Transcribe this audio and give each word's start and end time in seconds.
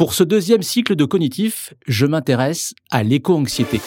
Pour 0.00 0.14
ce 0.14 0.24
deuxième 0.24 0.62
cycle 0.62 0.96
de 0.96 1.04
cognitif, 1.04 1.74
je 1.86 2.06
m'intéresse 2.06 2.72
à 2.90 3.02
l'éco-anxiété. 3.02 3.82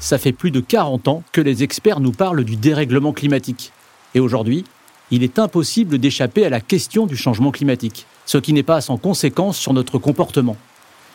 Ça 0.00 0.18
fait 0.18 0.32
plus 0.32 0.50
de 0.50 0.60
40 0.60 1.08
ans 1.08 1.22
que 1.32 1.40
les 1.40 1.62
experts 1.62 2.00
nous 2.00 2.12
parlent 2.12 2.44
du 2.44 2.56
dérèglement 2.56 3.14
climatique. 3.14 3.72
Et 4.14 4.20
aujourd'hui, 4.20 4.64
il 5.10 5.22
est 5.22 5.38
impossible 5.38 5.96
d'échapper 5.96 6.44
à 6.44 6.50
la 6.50 6.60
question 6.60 7.06
du 7.06 7.16
changement 7.16 7.52
climatique, 7.52 8.04
ce 8.26 8.36
qui 8.36 8.52
n'est 8.52 8.62
pas 8.62 8.82
sans 8.82 8.98
conséquence 8.98 9.56
sur 9.56 9.72
notre 9.72 9.96
comportement. 9.96 10.58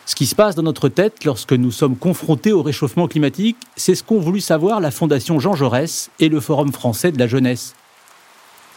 Ce 0.06 0.14
qui 0.14 0.26
se 0.26 0.36
passe 0.36 0.54
dans 0.54 0.62
notre 0.62 0.88
tête 0.88 1.24
lorsque 1.24 1.52
nous 1.52 1.72
sommes 1.72 1.96
confrontés 1.96 2.52
au 2.52 2.62
réchauffement 2.62 3.08
climatique, 3.08 3.56
c'est 3.74 3.96
ce 3.96 4.04
qu'ont 4.04 4.20
voulu 4.20 4.40
savoir 4.40 4.78
la 4.78 4.92
Fondation 4.92 5.40
Jean 5.40 5.56
Jaurès 5.56 6.10
et 6.20 6.28
le 6.28 6.38
Forum 6.38 6.72
français 6.72 7.10
de 7.10 7.18
la 7.18 7.26
jeunesse. 7.26 7.74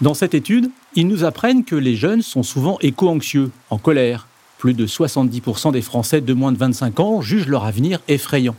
Dans 0.01 0.15
cette 0.15 0.33
étude, 0.33 0.71
ils 0.95 1.07
nous 1.07 1.25
apprennent 1.25 1.63
que 1.63 1.75
les 1.75 1.95
jeunes 1.95 2.23
sont 2.23 2.41
souvent 2.41 2.79
éco-anxieux, 2.81 3.51
en 3.69 3.77
colère. 3.77 4.25
Plus 4.57 4.73
de 4.73 4.87
70% 4.87 5.71
des 5.71 5.83
Français 5.83 6.19
de 6.19 6.33
moins 6.33 6.51
de 6.51 6.57
25 6.57 6.99
ans 6.99 7.21
jugent 7.21 7.47
leur 7.47 7.65
avenir 7.65 7.99
effrayant. 8.07 8.55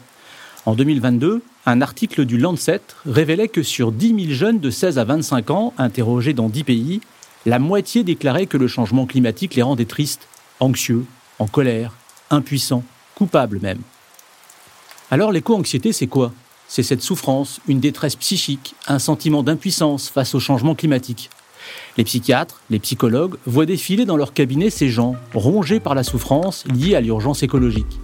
En 0.64 0.76
2022, 0.76 1.42
un 1.66 1.80
article 1.82 2.24
du 2.24 2.38
Lancet 2.38 2.82
révélait 3.04 3.48
que 3.48 3.64
sur 3.64 3.90
10 3.90 4.26
000 4.26 4.32
jeunes 4.32 4.60
de 4.60 4.70
16 4.70 4.96
à 4.96 5.04
25 5.04 5.50
ans 5.50 5.74
interrogés 5.76 6.34
dans 6.34 6.48
10 6.48 6.62
pays, 6.62 7.00
la 7.46 7.58
moitié 7.58 8.04
déclarait 8.04 8.46
que 8.46 8.58
le 8.58 8.68
changement 8.68 9.06
climatique 9.06 9.56
les 9.56 9.62
rendait 9.62 9.86
tristes, 9.86 10.28
anxieux, 10.60 11.04
en 11.40 11.48
colère, 11.48 11.94
impuissant, 12.30 12.82
coupable 13.14 13.60
même. 13.60 13.80
Alors 15.10 15.32
l'éco-anxiété, 15.32 15.92
c'est 15.92 16.06
quoi? 16.06 16.32
C'est 16.68 16.84
cette 16.84 17.02
souffrance, 17.02 17.60
une 17.66 17.80
détresse 17.80 18.14
psychique, 18.16 18.74
un 18.86 19.00
sentiment 19.00 19.42
d'impuissance 19.42 20.08
face 20.08 20.34
au 20.34 20.40
changement 20.40 20.74
climatique. 20.76 21.30
Les 21.96 22.04
psychiatres, 22.04 22.60
les 22.70 22.78
psychologues 22.78 23.36
voient 23.44 23.66
défiler 23.66 24.04
dans 24.04 24.16
leur 24.16 24.32
cabinet 24.32 24.70
ces 24.70 24.88
gens 24.88 25.16
rongés 25.34 25.80
par 25.80 25.94
la 25.94 26.04
souffrance 26.04 26.64
liée 26.66 26.94
à 26.94 27.00
l'urgence 27.00 27.42
écologique. 27.42 27.98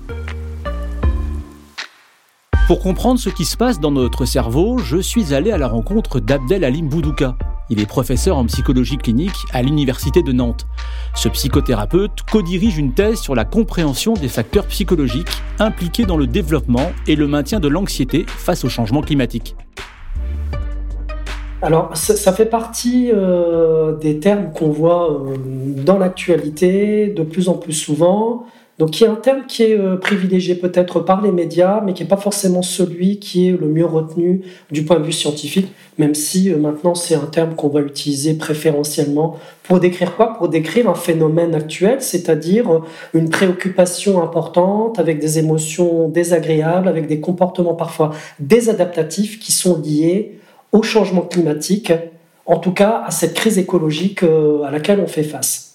Pour 2.66 2.80
comprendre 2.80 3.20
ce 3.20 3.28
qui 3.28 3.44
se 3.44 3.56
passe 3.56 3.78
dans 3.78 3.92
notre 3.92 4.24
cerveau, 4.24 4.78
je 4.78 4.96
suis 4.96 5.32
allé 5.32 5.52
à 5.52 5.58
la 5.58 5.68
rencontre 5.68 6.18
d'Abdel 6.18 6.64
Alim 6.64 6.88
Boudouka, 6.88 7.36
il 7.70 7.80
est 7.80 7.86
professeur 7.86 8.36
en 8.36 8.46
psychologie 8.46 8.96
clinique 8.96 9.36
à 9.52 9.62
l'Université 9.62 10.22
de 10.22 10.32
Nantes. 10.32 10.66
Ce 11.14 11.28
psychothérapeute 11.28 12.22
co-dirige 12.30 12.78
une 12.78 12.94
thèse 12.94 13.18
sur 13.18 13.34
la 13.34 13.44
compréhension 13.44 14.14
des 14.14 14.28
facteurs 14.28 14.66
psychologiques 14.66 15.28
impliqués 15.58 16.04
dans 16.04 16.16
le 16.16 16.26
développement 16.26 16.92
et 17.06 17.16
le 17.16 17.26
maintien 17.26 17.60
de 17.60 17.68
l'anxiété 17.68 18.24
face 18.26 18.64
au 18.64 18.68
changement 18.68 19.02
climatique. 19.02 19.56
Alors, 21.62 21.96
ça, 21.96 22.32
fait 22.32 22.46
partie 22.46 23.10
euh, 23.12 23.96
des 23.96 24.20
termes 24.20 24.52
qu'on 24.52 24.68
voit 24.68 25.10
euh, 25.10 25.36
dans 25.84 25.98
l'actualité 25.98 27.08
de 27.08 27.22
plus 27.22 27.48
en 27.48 27.54
plus 27.54 27.72
souvent. 27.72 28.44
Donc 28.78 29.00
il 29.00 29.04
y 29.04 29.06
a 29.06 29.10
un 29.10 29.16
terme 29.16 29.46
qui 29.46 29.62
est 29.62 29.78
euh, 29.78 29.96
privilégié 29.96 30.54
peut-être 30.54 31.00
par 31.00 31.22
les 31.22 31.32
médias, 31.32 31.80
mais 31.82 31.94
qui 31.94 32.02
n'est 32.02 32.08
pas 32.08 32.18
forcément 32.18 32.60
celui 32.60 33.18
qui 33.18 33.48
est 33.48 33.52
le 33.52 33.68
mieux 33.68 33.86
retenu 33.86 34.42
du 34.70 34.84
point 34.84 34.98
de 34.98 35.04
vue 35.04 35.12
scientifique, 35.12 35.68
même 35.96 36.14
si 36.14 36.52
euh, 36.52 36.58
maintenant 36.58 36.94
c'est 36.94 37.14
un 37.14 37.24
terme 37.24 37.54
qu'on 37.54 37.68
va 37.68 37.80
utiliser 37.80 38.34
préférentiellement 38.34 39.38
pour 39.62 39.80
décrire 39.80 40.14
quoi? 40.14 40.34
Pour 40.34 40.50
décrire 40.50 40.90
un 40.90 40.94
phénomène 40.94 41.54
actuel, 41.54 42.02
c'est-à-dire 42.02 42.70
euh, 42.70 42.80
une 43.14 43.30
préoccupation 43.30 44.22
importante 44.22 44.98
avec 44.98 45.20
des 45.20 45.38
émotions 45.38 46.10
désagréables, 46.10 46.86
avec 46.86 47.06
des 47.06 47.20
comportements 47.20 47.74
parfois 47.74 48.10
désadaptatifs 48.40 49.40
qui 49.40 49.52
sont 49.52 49.80
liés 49.80 50.38
au 50.72 50.82
changement 50.82 51.22
climatique, 51.22 51.92
en 52.44 52.58
tout 52.58 52.72
cas 52.72 53.04
à 53.06 53.10
cette 53.10 53.32
crise 53.32 53.56
écologique 53.56 54.22
à 54.22 54.70
laquelle 54.70 55.00
on 55.00 55.06
fait 55.06 55.22
face 55.22 55.65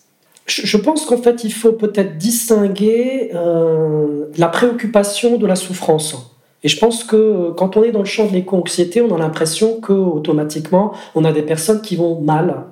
je 0.48 0.78
pense 0.78 1.06
qu'en 1.06 1.18
fait, 1.18 1.44
il 1.44 1.54
faut 1.54 1.72
peut-être 1.72 2.18
distinguer 2.18 3.32
euh, 3.34 4.26
la 4.38 4.48
préoccupation 4.48 5.38
de 5.38 5.46
la 5.46 5.56
souffrance. 5.56 6.32
Et 6.64 6.68
je 6.68 6.78
pense 6.78 7.04
que 7.04 7.16
euh, 7.16 7.52
quand 7.52 7.78
on 7.78 7.84
est 7.84 7.92
dans 7.92 8.00
le 8.00 8.06
champ 8.06 8.26
de 8.26 8.34
l'éco-anxiété, 8.34 9.02
on 9.02 9.14
a 9.16 9.18
l'impression 9.18 9.80
que 9.80 9.94
automatiquement, 9.94 10.94
on 11.16 11.26
a 11.26 11.32
des 11.32 11.42
personnes 11.42 11.82
qui 11.82 11.96
vont 11.96 12.22
mal, 12.22 12.66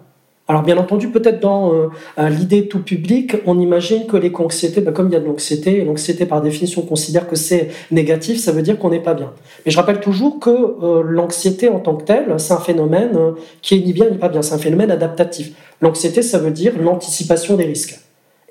alors 0.49 0.63
bien 0.63 0.77
entendu, 0.77 1.09
peut-être 1.09 1.39
dans 1.39 1.71
euh, 1.73 2.29
l'idée 2.29 2.67
tout 2.67 2.81
public, 2.81 3.35
on 3.45 3.59
imagine 3.59 4.07
que 4.07 4.17
l'éco-anxiété, 4.17 4.81
ben, 4.81 4.91
comme 4.91 5.07
il 5.07 5.13
y 5.13 5.15
a 5.15 5.19
de 5.19 5.27
l'anxiété, 5.27 5.85
l'anxiété 5.85 6.25
par 6.25 6.41
définition 6.41 6.81
considère 6.81 7.27
que 7.27 7.35
c'est 7.35 7.69
négatif, 7.91 8.39
ça 8.39 8.51
veut 8.51 8.63
dire 8.63 8.79
qu'on 8.79 8.89
n'est 8.89 8.99
pas 8.99 9.13
bien. 9.13 9.31
Mais 9.63 9.71
je 9.71 9.77
rappelle 9.77 9.99
toujours 9.99 10.39
que 10.39 10.49
euh, 10.49 11.03
l'anxiété 11.05 11.69
en 11.69 11.79
tant 11.79 11.95
que 11.95 12.03
telle, 12.03 12.33
c'est 12.39 12.53
un 12.53 12.59
phénomène 12.59 13.15
euh, 13.15 13.31
qui 13.61 13.75
est 13.75 13.79
ni 13.79 13.93
bien 13.93 14.09
ni 14.09 14.17
pas 14.17 14.27
bien, 14.27 14.41
c'est 14.41 14.55
un 14.55 14.57
phénomène 14.57 14.89
adaptatif. 14.89 15.51
L'anxiété, 15.81 16.23
ça 16.23 16.39
veut 16.39 16.49
dire 16.49 16.73
l'anticipation 16.81 17.55
des 17.55 17.65
risques. 17.65 17.99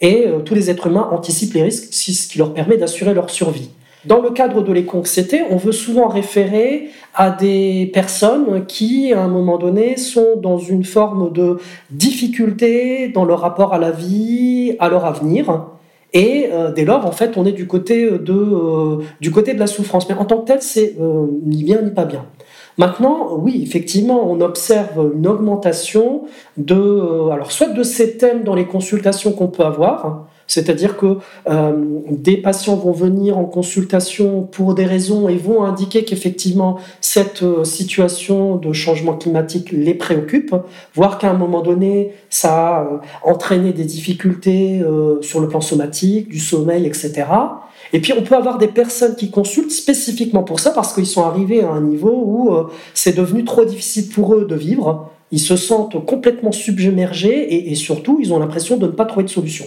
Et 0.00 0.26
tous 0.44 0.54
les 0.54 0.70
êtres 0.70 0.86
humains 0.86 1.08
anticipent 1.10 1.54
les 1.54 1.64
risques, 1.64 1.92
ce 1.92 2.28
qui 2.28 2.38
leur 2.38 2.54
permet 2.54 2.76
d'assurer 2.76 3.12
leur 3.12 3.30
survie. 3.30 3.70
Dans 4.04 4.20
le 4.20 4.30
cadre 4.30 4.62
de 4.62 4.72
l'éco-anxiété, 4.72 5.42
on 5.50 5.56
veut 5.56 5.72
souvent 5.72 6.06
référer 6.06 6.90
à 7.14 7.30
des 7.30 7.90
personnes 7.92 8.64
qui, 8.66 9.12
à 9.12 9.22
un 9.22 9.28
moment 9.28 9.58
donné, 9.58 9.96
sont 9.96 10.36
dans 10.36 10.58
une 10.58 10.84
forme 10.84 11.32
de 11.32 11.58
difficulté 11.90 13.08
dans 13.08 13.24
leur 13.24 13.40
rapport 13.40 13.74
à 13.74 13.78
la 13.78 13.90
vie, 13.90 14.76
à 14.78 14.88
leur 14.88 15.04
avenir. 15.04 15.64
Et 16.12 16.48
euh, 16.52 16.72
dès 16.72 16.84
lors, 16.84 17.06
en 17.06 17.10
fait, 17.10 17.36
on 17.36 17.44
est 17.44 17.52
du 17.52 17.66
côté 17.66 18.08
de, 18.08 18.32
euh, 18.32 18.98
du 19.20 19.32
côté 19.32 19.52
de 19.52 19.58
la 19.58 19.66
souffrance. 19.66 20.08
Mais 20.08 20.14
en 20.14 20.24
tant 20.24 20.38
que 20.38 20.46
tel, 20.46 20.62
c'est 20.62 20.94
euh, 21.00 21.26
ni 21.44 21.64
bien 21.64 21.82
ni 21.82 21.90
pas 21.90 22.04
bien. 22.04 22.24
Maintenant, 22.78 23.34
oui, 23.36 23.60
effectivement, 23.66 24.30
on 24.30 24.40
observe 24.40 25.12
une 25.16 25.26
augmentation 25.26 26.22
de, 26.56 27.30
alors 27.32 27.50
soit 27.50 27.70
de 27.70 27.82
ces 27.82 28.16
thèmes 28.16 28.44
dans 28.44 28.54
les 28.54 28.66
consultations 28.66 29.32
qu'on 29.32 29.48
peut 29.48 29.64
avoir, 29.64 30.28
c'est-à-dire 30.48 30.96
que 30.96 31.18
euh, 31.48 31.72
des 32.08 32.38
patients 32.38 32.76
vont 32.76 32.92
venir 32.92 33.36
en 33.36 33.44
consultation 33.44 34.42
pour 34.42 34.74
des 34.74 34.86
raisons 34.86 35.28
et 35.28 35.36
vont 35.36 35.62
indiquer 35.62 36.04
qu'effectivement 36.04 36.78
cette 37.02 37.42
euh, 37.42 37.64
situation 37.64 38.56
de 38.56 38.72
changement 38.72 39.12
climatique 39.12 39.70
les 39.70 39.92
préoccupe, 39.92 40.54
voire 40.94 41.18
qu'à 41.18 41.30
un 41.30 41.34
moment 41.34 41.60
donné, 41.60 42.12
ça 42.30 42.78
a 42.78 42.82
euh, 42.82 42.96
entraîné 43.22 43.72
des 43.74 43.84
difficultés 43.84 44.80
sur 45.20 45.40
le 45.40 45.48
plan 45.48 45.60
somatique, 45.60 46.28
du 46.28 46.38
sommeil, 46.38 46.86
etc. 46.86 47.26
Et 47.92 48.00
puis 48.00 48.14
on 48.14 48.22
peut 48.22 48.34
avoir 48.34 48.56
des 48.56 48.68
personnes 48.68 49.16
qui 49.16 49.30
consultent 49.30 49.70
spécifiquement 49.70 50.42
pour 50.42 50.60
ça 50.60 50.70
parce 50.70 50.94
qu'ils 50.94 51.06
sont 51.06 51.24
arrivés 51.24 51.62
à 51.62 51.70
un 51.70 51.82
niveau 51.82 52.10
où 52.10 52.50
c'est 52.94 53.16
devenu 53.16 53.44
trop 53.44 53.64
difficile 53.64 54.08
pour 54.08 54.34
eux 54.34 54.46
de 54.46 54.54
vivre. 54.54 55.10
Ils 55.30 55.40
se 55.40 55.56
sentent 55.56 56.02
complètement 56.06 56.52
submergés 56.52 57.54
et, 57.54 57.70
et 57.70 57.74
surtout 57.74 58.18
ils 58.22 58.32
ont 58.32 58.38
l'impression 58.38 58.78
de 58.78 58.86
ne 58.86 58.92
pas 58.92 59.04
trouver 59.04 59.24
de 59.24 59.30
solution. 59.30 59.66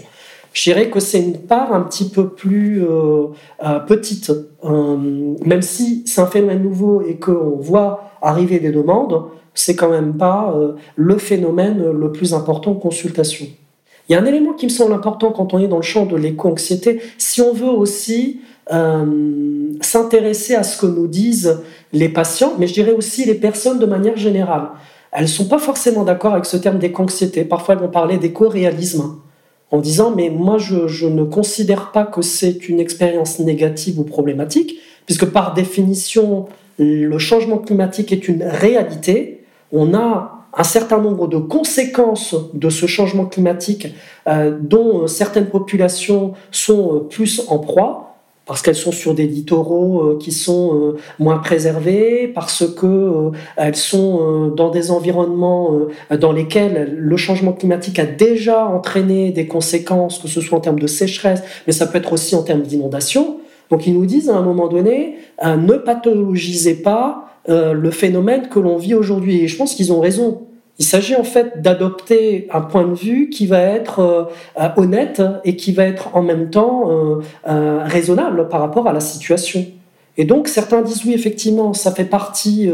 Je 0.53 0.63
dirais 0.63 0.89
que 0.89 1.00
c'est 1.00 1.22
une 1.22 1.38
part 1.38 1.73
un 1.73 1.81
petit 1.81 2.09
peu 2.09 2.29
plus 2.29 2.84
euh, 2.84 3.28
euh, 3.63 3.79
petite, 3.79 4.31
euh, 4.66 4.97
même 5.45 5.62
si 5.62 6.03
c'est 6.06 6.19
un 6.19 6.28
phénomène 6.28 6.62
nouveau 6.62 7.01
et 7.01 7.16
qu'on 7.16 7.56
voit 7.57 8.12
arriver 8.22 8.59
des 8.59 8.72
demandes, 8.72 9.23
c'est 9.53 9.75
quand 9.75 9.90
même 9.90 10.16
pas 10.16 10.56
le 10.95 11.17
phénomène 11.17 11.91
le 11.91 12.11
plus 12.11 12.34
important 12.34 12.72
en 12.72 12.75
consultation. 12.75 13.47
Il 14.07 14.13
y 14.13 14.16
a 14.16 14.22
un 14.22 14.25
élément 14.25 14.53
qui 14.53 14.66
me 14.66 14.72
semble 14.72 14.94
important 14.94 15.31
quand 15.31 15.53
on 15.53 15.59
est 15.59 15.67
dans 15.67 15.78
le 15.78 15.81
champ 15.81 16.06
de 16.06 16.16
l'éco-anxiété, 16.16 17.01
si 17.17 17.41
on 17.41 17.51
veut 17.51 17.69
aussi 17.69 18.40
s'intéresser 19.81 20.56
à 20.56 20.63
ce 20.63 20.79
que 20.79 20.85
nous 20.85 21.07
disent 21.07 21.59
les 21.91 22.07
patients, 22.07 22.53
mais 22.59 22.67
je 22.67 22.73
dirais 22.73 22.94
aussi 22.94 23.25
les 23.25 23.35
personnes 23.35 23.79
de 23.79 23.85
manière 23.85 24.16
générale. 24.16 24.69
Elles 25.11 25.23
ne 25.23 25.28
sont 25.28 25.50
pas 25.50 25.59
forcément 25.59 26.06
d'accord 26.06 26.31
avec 26.31 26.45
ce 26.45 26.56
terme 26.56 26.79
d'éco-anxiété. 26.79 27.44
Parfois, 27.44 27.75
elles 27.75 27.81
vont 27.81 27.90
parler 27.90 28.17
d'éco-réalisme 28.17 29.20
en 29.71 29.79
disant 29.79 30.13
mais 30.15 30.29
moi 30.29 30.57
je, 30.57 31.07
ne 31.07 31.23
considère 31.23 31.91
pas 31.91 32.03
que 32.05 32.22
c'est 32.22 32.69
une 32.69 32.79
expérience 32.79 33.40
négative 33.40 33.99
ou 33.99 34.03
problématique, 34.03 34.79
puisque 35.05 35.25
par 35.25 35.53
définition 35.53 36.47
le 36.78 37.17
changement 37.17 37.57
climatique 37.57 38.11
est 38.11 38.28
une 38.28 38.43
réalité. 38.43 39.43
On 39.72 39.93
a 39.93 40.47
un 40.53 40.63
certain 40.63 40.99
nombre 40.99 41.28
de 41.28 41.37
conséquences 41.37 42.35
de 42.53 42.69
ce 42.69 42.85
changement 42.85 43.25
climatique 43.25 43.87
euh, 44.28 44.57
dont 44.59 45.07
certaines 45.07 45.46
populations 45.46 46.34
sont 46.51 46.96
euh, 46.96 46.99
plus 46.99 47.43
en 47.47 47.59
proie 47.59 48.10
parce 48.46 48.61
qu'elles 48.61 48.76
sont 48.76 48.91
sur 48.91 49.14
des 49.14 49.28
littoraux 49.28 50.02
euh, 50.02 50.17
qui 50.20 50.32
sont 50.32 50.76
euh, 50.76 50.97
moins 51.20 51.38
préservés, 51.38 52.28
parce 52.34 52.66
que 52.66 52.85
euh, 52.85 53.32
elles 53.55 53.76
sont 53.76 54.52
dans 54.55 54.70
des 54.70 54.91
environnements 54.91 55.79
dans 56.20 56.32
lesquels 56.32 56.96
le 56.97 57.17
changement 57.17 57.53
climatique 57.53 57.99
a 57.99 58.05
déjà 58.05 58.66
entraîné 58.66 59.32
des 59.32 59.47
conséquences, 59.47 60.20
que 60.20 60.28
ce 60.28 60.41
soit 60.41 60.58
en 60.58 60.61
termes 60.61 60.79
de 60.79 60.88
sécheresse, 60.88 61.43
mais 61.67 61.73
ça 61.73 61.88
peut 61.88 61.97
être 61.97 62.14
aussi 62.14 62.35
en 62.35 62.43
termes 62.43 62.64
d'inondation. 62.64 63.38
Donc 63.70 63.88
ils 63.88 63.93
nous 63.93 64.05
disent 64.05 64.29
à 64.29 64.35
un 64.35 64.41
moment 64.41 64.67
donné, 64.67 65.16
ne 65.44 65.78
pathologisez 65.78 66.76
pas 66.76 67.28
le 67.47 67.91
phénomène 67.91 68.49
que 68.49 68.59
l'on 68.59 68.78
vit 68.78 68.96
aujourd'hui. 68.96 69.44
Et 69.44 69.47
je 69.47 69.55
pense 69.55 69.76
qu'ils 69.76 69.94
ont 69.94 70.02
raison. 70.02 70.41
Il 70.79 70.85
s'agit 70.85 71.16
en 71.16 71.23
fait 71.23 71.62
d'adopter 71.62 72.47
un 72.52 72.62
point 72.62 72.88
de 72.88 72.96
vue 72.96 73.29
qui 73.29 73.46
va 73.46 73.59
être 73.59 74.00
euh, 74.00 74.23
euh, 74.59 74.70
honnête 74.78 75.22
et 75.44 75.56
qui 75.56 75.73
va 75.73 75.84
être 75.84 76.16
en 76.16 76.23
même 76.23 76.50
temps 76.50 76.90
euh, 77.47 77.84
raisonnable 77.84 78.50
par 78.50 78.62
rapport 78.62 78.88
à 78.88 78.94
la 78.94 79.00
situation. 79.00 79.66
Et 80.18 80.26
donc 80.26 80.47
certains 80.47 80.82
disent 80.82 81.06
oui, 81.06 81.14
effectivement, 81.14 81.73
ça 81.73 81.91
fait 81.91 82.06
partie 82.06 82.70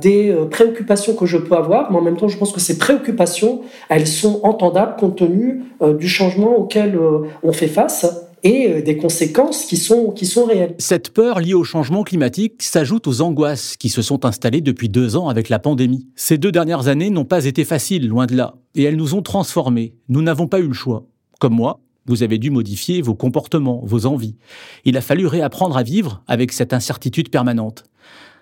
des 0.00 0.36
préoccupations 0.52 1.14
que 1.14 1.26
je 1.26 1.36
peux 1.36 1.56
avoir, 1.56 1.90
mais 1.90 1.98
en 1.98 2.00
même 2.00 2.16
temps, 2.16 2.28
je 2.28 2.38
pense 2.38 2.52
que 2.52 2.60
ces 2.60 2.78
préoccupations, 2.78 3.62
elles 3.88 4.06
sont 4.06 4.40
entendables 4.44 4.94
compte 4.96 5.16
tenu 5.16 5.64
du 5.98 6.08
changement 6.08 6.56
auquel 6.56 6.96
on 7.42 7.52
fait 7.52 7.66
face 7.66 8.06
et 8.44 8.82
des 8.82 8.98
conséquences 8.98 9.64
qui 9.64 9.78
sont, 9.78 10.10
qui 10.10 10.26
sont 10.26 10.44
réelles. 10.44 10.74
Cette 10.78 11.10
peur 11.10 11.40
liée 11.40 11.54
au 11.54 11.64
changement 11.64 12.04
climatique 12.04 12.62
s'ajoute 12.62 13.06
aux 13.06 13.22
angoisses 13.22 13.76
qui 13.76 13.88
se 13.88 14.02
sont 14.02 14.26
installées 14.26 14.60
depuis 14.60 14.90
deux 14.90 15.16
ans 15.16 15.28
avec 15.28 15.48
la 15.48 15.58
pandémie. 15.58 16.06
Ces 16.14 16.36
deux 16.36 16.52
dernières 16.52 16.88
années 16.88 17.10
n'ont 17.10 17.24
pas 17.24 17.46
été 17.46 17.64
faciles, 17.64 18.06
loin 18.06 18.26
de 18.26 18.36
là, 18.36 18.54
et 18.74 18.82
elles 18.82 18.96
nous 18.96 19.14
ont 19.14 19.22
transformés. 19.22 19.94
Nous 20.08 20.20
n'avons 20.20 20.46
pas 20.46 20.60
eu 20.60 20.68
le 20.68 20.74
choix. 20.74 21.06
Comme 21.40 21.54
moi, 21.54 21.80
vous 22.06 22.22
avez 22.22 22.36
dû 22.36 22.50
modifier 22.50 23.00
vos 23.00 23.14
comportements, 23.14 23.80
vos 23.84 24.04
envies. 24.04 24.36
Il 24.84 24.98
a 24.98 25.00
fallu 25.00 25.26
réapprendre 25.26 25.76
à 25.76 25.82
vivre 25.82 26.22
avec 26.26 26.52
cette 26.52 26.74
incertitude 26.74 27.30
permanente. 27.30 27.84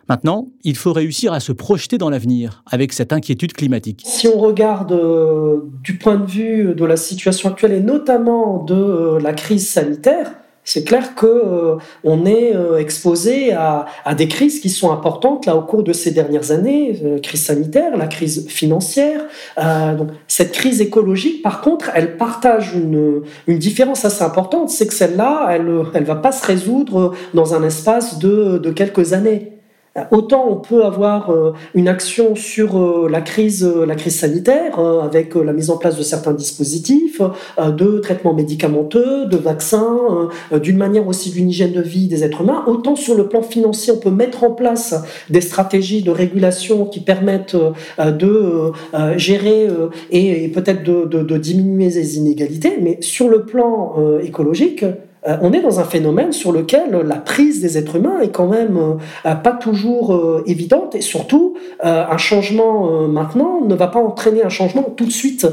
Maintenant, 0.09 0.49
il 0.65 0.77
faut 0.77 0.93
réussir 0.93 1.33
à 1.33 1.41
se 1.41 1.53
projeter 1.53 1.99
dans 1.99 2.11
l'avenir 2.11 2.63
avec 2.71 2.93
cette 2.93 3.13
inquiétude 3.13 3.53
climatique. 3.53 4.03
Si 4.05 4.29
on 4.29 4.39
regarde 4.39 4.93
euh, 4.93 5.59
du 5.83 5.97
point 5.97 6.17
de 6.17 6.27
vue 6.27 6.75
de 6.75 6.85
la 6.85 6.97
situation 6.97 7.49
actuelle 7.49 7.73
et 7.73 7.81
notamment 7.81 8.63
de 8.63 8.75
euh, 8.75 9.21
la 9.21 9.33
crise 9.33 9.69
sanitaire, 9.69 10.33
c'est 10.65 10.85
clair 10.85 11.17
que 11.17 11.27
euh, 11.27 11.79
est 12.25 12.81
exposé 12.81 13.53
à, 13.53 13.87
des 14.17 14.29
crises 14.29 14.61
qui 14.61 14.71
sont 14.71 14.93
importantes 14.93 15.45
là 15.45 15.57
au 15.57 15.63
cours 15.63 15.83
de 15.83 15.93
ces 15.93 16.13
dernières 16.13 16.53
années, 16.53 17.01
euh, 17.05 17.19
crise 17.19 17.47
sanitaire, 17.47 17.97
la 17.97 18.07
crise 18.07 18.47
financière. 18.49 19.23
donc 19.57 20.11
cette 20.29 20.53
crise 20.53 20.81
écologique, 20.81 21.43
par 21.43 21.63
contre, 21.63 21.91
elle 21.95 22.17
partage 22.17 22.75
une, 22.75 23.23
une 23.49 23.59
différence 23.59 24.05
assez 24.05 24.23
importante, 24.23 24.71
c'est 24.71 24.87
que 24.87 24.95
celle-là, 24.95 25.49
elle 25.51 25.69
elle 25.95 26.05
va 26.05 26.15
pas 26.15 26.33
se 26.33 26.47
résoudre 26.47 27.13
dans 27.35 27.55
un 27.55 27.65
espace 27.65 28.19
de 28.19 28.71
quelques 28.71 29.15
années. 29.15 29.62
Autant 30.11 30.47
on 30.49 30.57
peut 30.57 30.85
avoir 30.87 31.31
euh, 31.31 31.53
une 31.75 31.87
action 31.87 32.35
sur 32.35 32.79
euh, 32.79 33.09
la 33.11 33.21
crise, 33.21 33.63
euh, 33.63 33.85
la 33.85 33.95
crise 33.95 34.21
sanitaire 34.21 34.79
avec 34.79 35.35
la 35.35 35.53
mise 35.53 35.69
en 35.69 35.77
place 35.77 35.99
de 35.99 36.03
certains 36.03 36.33
dispositifs, 36.33 37.21
de 37.59 37.99
traitements 37.99 38.33
médicamenteux, 38.33 39.27
de 39.27 39.37
vaccins, 39.37 40.31
d'une 40.53 40.77
manière 40.77 41.07
aussi 41.07 41.31
d'une 41.31 41.51
hygiène 41.51 41.73
de 41.73 41.83
vie 41.83 42.09
des 42.09 42.25
êtres 42.25 42.41
humains. 42.41 42.65
Autant 42.67 42.97
sur 42.97 43.15
le 43.15 43.29
plan 43.29 43.43
financier, 43.43 43.93
on 43.93 43.99
peut 43.99 44.11
mettre 44.11 44.45
en 44.45 44.51
place 44.51 44.95
des 45.29 45.41
stratégies 45.41 46.03
de 46.03 46.11
régulation 46.11 46.87
qui 46.87 47.01
permettent 47.01 47.57
de 47.99 48.73
gérer 49.17 49.69
et 50.11 50.49
peut-être 50.49 50.83
de, 50.85 51.39
diminuer 51.39 51.91
les 51.91 52.17
inégalités. 52.17 52.79
Mais 52.81 52.99
sur 53.01 53.29
le 53.29 53.45
plan 53.45 53.95
écologique, 54.23 54.85
euh, 55.27 55.37
on 55.41 55.53
est 55.53 55.61
dans 55.61 55.79
un 55.79 55.85
phénomène 55.85 56.33
sur 56.33 56.53
lequel 56.53 56.91
la 56.91 57.17
prise 57.17 57.61
des 57.61 57.79
êtres 57.79 57.97
humains 57.97 58.21
est 58.21 58.31
quand 58.31 58.49
même 58.49 58.99
euh, 59.25 59.35
pas 59.37 59.53
toujours 59.53 60.15
euh, 60.15 60.43
évidente 60.47 60.95
et 60.95 61.01
surtout 61.01 61.55
un 61.85 62.17
changement 62.17 63.09
maintenant 63.09 63.61
ne 63.65 63.75
va 63.75 63.89
pas 63.89 63.99
entraîner 63.99 64.45
un 64.45 64.49
changement 64.49 64.83
tout 64.83 65.05
de 65.05 65.11
suite. 65.11 65.47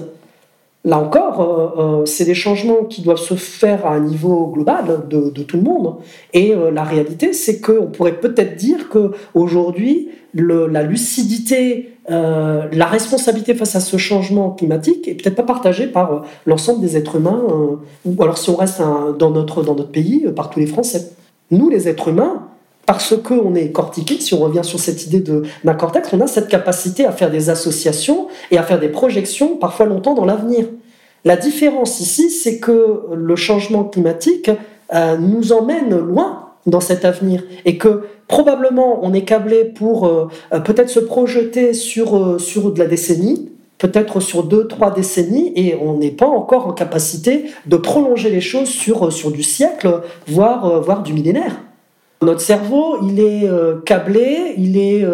Là 0.86 1.00
encore, 1.00 2.04
c'est 2.06 2.25
des 2.25 2.36
changements 2.36 2.83
qui 2.83 3.01
doivent 3.01 3.18
se 3.18 3.33
faire 3.33 3.86
à 3.86 3.95
un 3.95 4.00
niveau 4.00 4.48
global 4.48 5.07
de, 5.10 5.44
tout 5.44 5.57
le 5.57 5.63
monde. 5.63 5.95
Et 6.33 6.54
la 6.71 6.83
réalité, 6.83 7.33
c'est 7.33 7.60
qu'on 7.60 7.88
pourrait 7.88 8.19
peut-être 8.19 8.56
dire 8.56 8.89
qu'aujourd'hui, 8.89 10.10
la 10.33 10.83
lucidité, 10.83 11.94
euh, 12.11 12.67
la 12.71 12.85
responsabilité 12.85 13.53
face 13.53 13.75
à 13.75 13.79
ce 13.79 13.97
changement 13.97 14.51
climatique 14.51 15.07
est 15.07 15.15
peut-être 15.15 15.35
pas 15.35 15.44
partagée 15.44 15.88
par 15.88 16.13
euh, 16.13 16.19
l'ensemble 16.45 16.81
des 16.81 16.97
êtres 16.97 17.17
humains, 17.17 17.41
euh, 17.50 17.75
ou 18.06 18.23
alors 18.23 18.38
si 18.38 18.50
on 18.50 18.56
reste 18.56 18.81
dans, 19.17 19.29
notre, 19.29 19.63
dans 19.63 19.75
notre 19.75 19.91
pays, 19.91 20.25
par 20.35 20.50
tous 20.50 20.59
les 20.59 20.65
Français. 20.65 21.11
Nous, 21.51 21.69
les 21.69 21.88
êtres 21.88 22.07
humains, 22.07 22.47
parce 22.85 23.15
qu'on 23.15 23.53
est 23.53 23.71
cortiqués, 23.71 24.19
si 24.19 24.33
on 24.33 24.39
revient 24.39 24.63
sur 24.63 24.79
cette 24.79 25.06
idée 25.06 25.23
d'un 25.63 25.73
cortex, 25.75 26.09
on 26.13 26.21
a 26.21 26.27
cette 26.27 26.47
capacité 26.47 27.06
à 27.06 27.11
faire 27.11 27.29
des 27.29 27.50
associations 27.50 28.27
et 28.50 28.57
à 28.57 28.63
faire 28.63 28.79
des 28.79 28.89
projections 28.89 29.57
parfois 29.57 29.85
longtemps 29.85 30.15
dans 30.15 30.25
l'avenir. 30.25 30.65
La 31.25 31.35
différence 31.35 32.00
ici, 32.00 32.31
c'est 32.31 32.59
que 32.59 33.01
le 33.13 33.35
changement 33.35 33.83
climatique 33.83 34.50
nous 35.19 35.53
emmène 35.53 35.95
loin 36.00 36.48
dans 36.65 36.81
cet 36.81 37.06
avenir 37.06 37.44
et 37.65 37.77
que 37.77 38.03
probablement 38.27 39.00
on 39.03 39.13
est 39.13 39.23
câblé 39.23 39.65
pour 39.65 40.07
euh, 40.07 40.27
euh, 40.53 40.59
peut-être 40.59 40.89
se 40.89 41.00
projeter 41.00 41.73
sur, 41.73 42.17
euh, 42.17 42.39
sur 42.39 42.71
de 42.71 42.79
la 42.79 42.85
décennie, 42.85 43.50
peut-être 43.77 44.19
sur 44.19 44.44
deux, 44.44 44.67
trois 44.67 44.91
décennies, 44.91 45.51
et 45.56 45.75
on 45.75 45.97
n'est 45.97 46.11
pas 46.11 46.27
encore 46.27 46.67
en 46.67 46.73
capacité 46.73 47.45
de 47.65 47.77
prolonger 47.77 48.29
les 48.29 48.41
choses 48.41 48.69
sur, 48.69 49.11
sur 49.11 49.31
du 49.31 49.44
siècle, 49.44 50.01
voire, 50.27 50.81
voire 50.81 51.01
du 51.01 51.13
millénaire. 51.13 51.61
Notre 52.21 52.41
cerveau, 52.41 52.97
il 53.03 53.21
est 53.21 53.50
câblé, 53.85 54.53
il 54.57 54.77
est, 54.77 55.06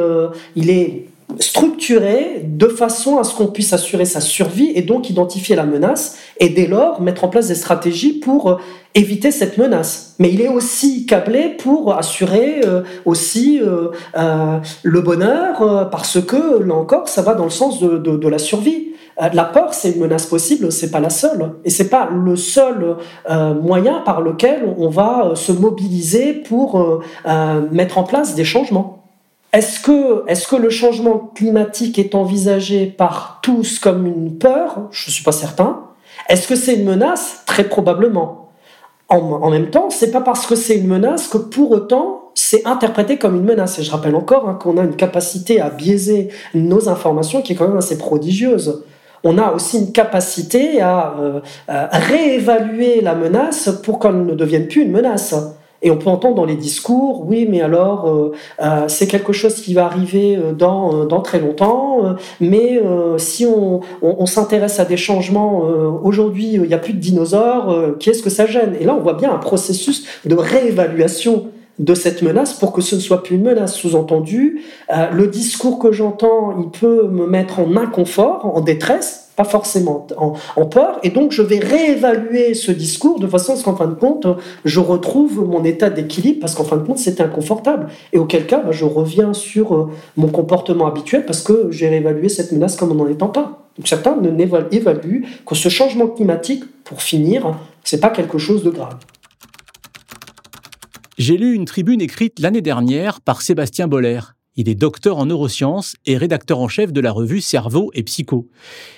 il 0.55 0.71
est 0.71 1.05
structuré 1.39 2.41
de 2.43 2.67
façon 2.67 3.17
à 3.17 3.23
ce 3.23 3.35
qu'on 3.35 3.47
puisse 3.47 3.73
assurer 3.73 4.05
sa 4.05 4.21
survie 4.21 4.71
et 4.75 4.81
donc 4.81 5.09
identifier 5.09 5.55
la 5.55 5.65
menace 5.65 6.17
et 6.39 6.49
dès 6.49 6.67
lors 6.67 7.01
mettre 7.01 7.23
en 7.23 7.27
place 7.27 7.47
des 7.47 7.55
stratégies 7.55 8.13
pour 8.13 8.49
euh, 8.49 8.57
éviter 8.93 9.31
cette 9.31 9.57
menace. 9.57 10.15
Mais 10.19 10.31
il 10.31 10.41
est 10.41 10.47
aussi 10.47 11.05
câblé 11.05 11.49
pour 11.49 11.95
assurer 11.95 12.61
euh, 12.65 12.83
aussi 13.05 13.59
euh, 13.61 13.89
le 14.83 15.01
bonheur 15.01 15.89
parce 15.89 16.21
que 16.21 16.63
là 16.63 16.73
encore 16.73 17.09
ça 17.09 17.21
va 17.21 17.33
dans 17.33 17.43
le 17.43 17.49
sens 17.49 17.79
de, 17.79 18.27
la 18.27 18.39
survie. 18.39 18.89
La 19.33 19.45
peur, 19.45 19.73
c'est 19.73 19.91
une 19.91 20.01
menace 20.01 20.25
possible, 20.25 20.73
c'est 20.73 20.91
pas 20.91 20.99
la 20.99 21.09
seule, 21.09 21.53
et 21.63 21.69
c'est 21.69 21.87
pas 21.87 22.09
le 22.11 22.35
seul 22.35 22.97
moyen 23.61 24.01
par 24.01 24.19
lequel 24.19 24.65
on 24.77 24.89
va 24.89 25.31
se 25.35 25.53
mobiliser 25.53 26.33
pour 26.33 27.01
mettre 27.71 27.97
en 27.97 28.03
place 28.03 28.35
des 28.35 28.43
changements. 28.43 29.04
Est-ce 29.55 29.79
que, 29.79 30.57
le 30.57 30.69
changement 30.69 31.31
climatique 31.33 31.97
est 31.97 32.13
envisagé 32.13 32.87
par 32.87 33.39
tous 33.41 33.79
comme 33.79 34.05
une 34.05 34.37
peur? 34.37 34.89
Je 34.91 35.09
ne 35.09 35.13
suis 35.13 35.23
pas 35.23 35.31
certain. 35.31 35.83
Est-ce 36.27 36.45
que 36.49 36.55
c'est 36.55 36.75
une 36.75 36.83
menace? 36.83 37.41
Très 37.45 37.63
probablement. 37.63 38.49
En, 39.07 39.49
même 39.49 39.69
temps, 39.69 39.89
c'est 39.89 40.11
pas 40.11 40.19
parce 40.19 40.45
que 40.45 40.55
c'est 40.55 40.75
une 40.75 40.87
menace 40.87 41.29
que 41.29 41.37
pour 41.37 41.71
autant 41.71 42.31
c'est 42.37 42.65
interprété 42.67 43.17
comme 43.17 43.37
une 43.37 43.45
menace. 43.45 43.79
Et 43.79 43.83
je 43.83 43.91
rappelle 43.91 44.15
encore 44.15 44.49
hein, 44.49 44.59
qu'on 44.61 44.77
a 44.77 44.83
une 44.83 44.97
capacité 44.97 45.61
à 45.61 45.69
biaiser 45.69 46.27
nos 46.53 46.89
informations 46.89 47.41
qui 47.41 47.53
est 47.53 47.55
quand 47.55 47.69
même 47.69 47.77
assez 47.77 47.97
prodigieuse. 47.97 48.83
On 49.23 49.37
a 49.37 49.53
aussi 49.53 49.77
une 49.77 49.93
capacité 49.93 50.81
à 50.81 51.15
euh, 51.17 51.39
réévaluer 51.69 52.99
la 52.99 53.15
menace 53.15 53.69
pour 53.83 53.99
qu'elle 53.99 54.25
ne 54.25 54.35
devienne 54.35 54.67
plus 54.67 54.81
une 54.81 54.91
menace. 54.91 55.33
Et 55.81 55.91
on 55.91 55.97
peut 55.97 56.09
entendre 56.09 56.35
dans 56.35 56.45
les 56.45 56.55
discours, 56.55 57.25
oui, 57.27 57.47
mais 57.49 57.61
alors 57.61 58.07
euh, 58.07 58.31
euh, 58.61 58.85
c'est 58.87 59.07
quelque 59.07 59.33
chose 59.33 59.55
qui 59.55 59.73
va 59.73 59.85
arriver 59.85 60.35
euh, 60.35 60.53
dans, 60.53 61.05
dans 61.05 61.21
très 61.21 61.39
longtemps, 61.39 62.15
mais 62.39 62.81
si 63.17 63.45
on, 63.45 63.81
on, 64.01 64.25
s'intéresse 64.25 64.79
à 64.79 64.85
des 64.85 64.97
changements, 64.97 65.61
aujourd'hui 66.03 66.53
il 66.53 66.61
n'y 66.61 66.73
a 66.73 66.77
plus 66.77 66.93
de 66.93 66.99
dinosaures, 66.99 67.95
qu'est-ce 67.99 68.21
que 68.21 68.29
ça 68.29 68.45
gêne? 68.45 68.75
Et 68.79 68.85
là 68.85 68.95
on 68.95 69.01
voit 69.01 69.13
bien 69.13 69.33
un 69.33 69.37
processus 69.37 70.05
de 70.25 70.35
réévaluation 70.35 71.47
de 71.79 71.93
cette 71.93 72.21
menace 72.21 72.53
pour 72.53 72.73
que 72.73 72.81
ce 72.81 72.95
ne 72.95 72.99
soit 72.99 73.23
plus 73.23 73.35
une 73.35 73.43
menace. 73.43 73.75
Sous-entendu, 73.75 74.63
le 74.89 75.27
discours 75.27 75.79
que 75.79 75.91
j'entends, 75.91 76.55
il 76.59 76.69
peut 76.69 77.07
me 77.07 77.27
mettre 77.27 77.59
en 77.59 77.75
inconfort, 77.75 78.51
en 78.53 78.61
détresse, 78.61 79.24
pas 79.35 79.43
forcément 79.43 80.07
en, 80.17 80.65
peur, 80.65 80.99
et 81.03 81.09
donc 81.09 81.31
je 81.31 81.41
vais 81.41 81.59
réévaluer 81.59 82.53
ce 82.53 82.71
discours 82.71 83.19
de 83.19 83.27
façon 83.27 83.53
à 83.53 83.55
ce 83.55 83.63
qu'en 83.63 83.75
fin 83.75 83.87
de 83.87 83.93
compte, 83.93 84.27
je 84.63 84.79
retrouve 84.79 85.45
mon 85.45 85.63
état 85.63 85.89
d'équilibre, 85.89 86.39
parce 86.39 86.55
qu'en 86.55 86.63
fin 86.63 86.77
de 86.77 86.85
compte, 86.85 86.97
c'est 86.97 87.19
inconfortable, 87.21 87.87
et 88.13 88.17
auquel 88.17 88.47
cas, 88.47 88.59
bah, 88.59 88.71
je 88.71 88.85
reviens 88.85 89.33
sur 89.33 89.73
euh, 89.73 89.91
mon 90.17 90.27
comportement 90.27 90.87
habituel, 90.87 91.25
parce 91.25 91.41
que 91.41 91.67
j'ai 91.71 91.89
réévalué 91.89 92.29
cette 92.29 92.51
menace 92.51 92.75
comme 92.75 92.91
on 92.91 92.95
n'en 92.95 93.07
étant 93.07 93.29
pas. 93.29 93.65
Donc 93.77 93.87
certains 93.87 94.15
ne 94.15 94.29
évaluent 94.71 95.25
que 95.45 95.55
ce 95.55 95.69
changement 95.69 96.07
climatique, 96.07 96.63
pour 96.83 97.01
finir, 97.01 97.57
c'est 97.83 97.99
pas 97.99 98.09
quelque 98.09 98.37
chose 98.37 98.63
de 98.63 98.69
grave. 98.69 98.95
J'ai 101.17 101.37
lu 101.37 101.53
une 101.53 101.65
tribune 101.65 102.01
écrite 102.01 102.39
l'année 102.39 102.61
dernière 102.61 103.21
par 103.21 103.41
Sébastien 103.41 103.87
Boller, 103.87 104.19
il 104.55 104.69
est 104.69 104.75
docteur 104.75 105.17
en 105.17 105.25
neurosciences 105.25 105.95
et 106.05 106.17
rédacteur 106.17 106.59
en 106.59 106.67
chef 106.67 106.93
de 106.93 107.01
la 107.01 107.11
revue 107.11 107.41
Cerveau 107.41 107.91
et 107.93 108.03
Psycho. 108.03 108.49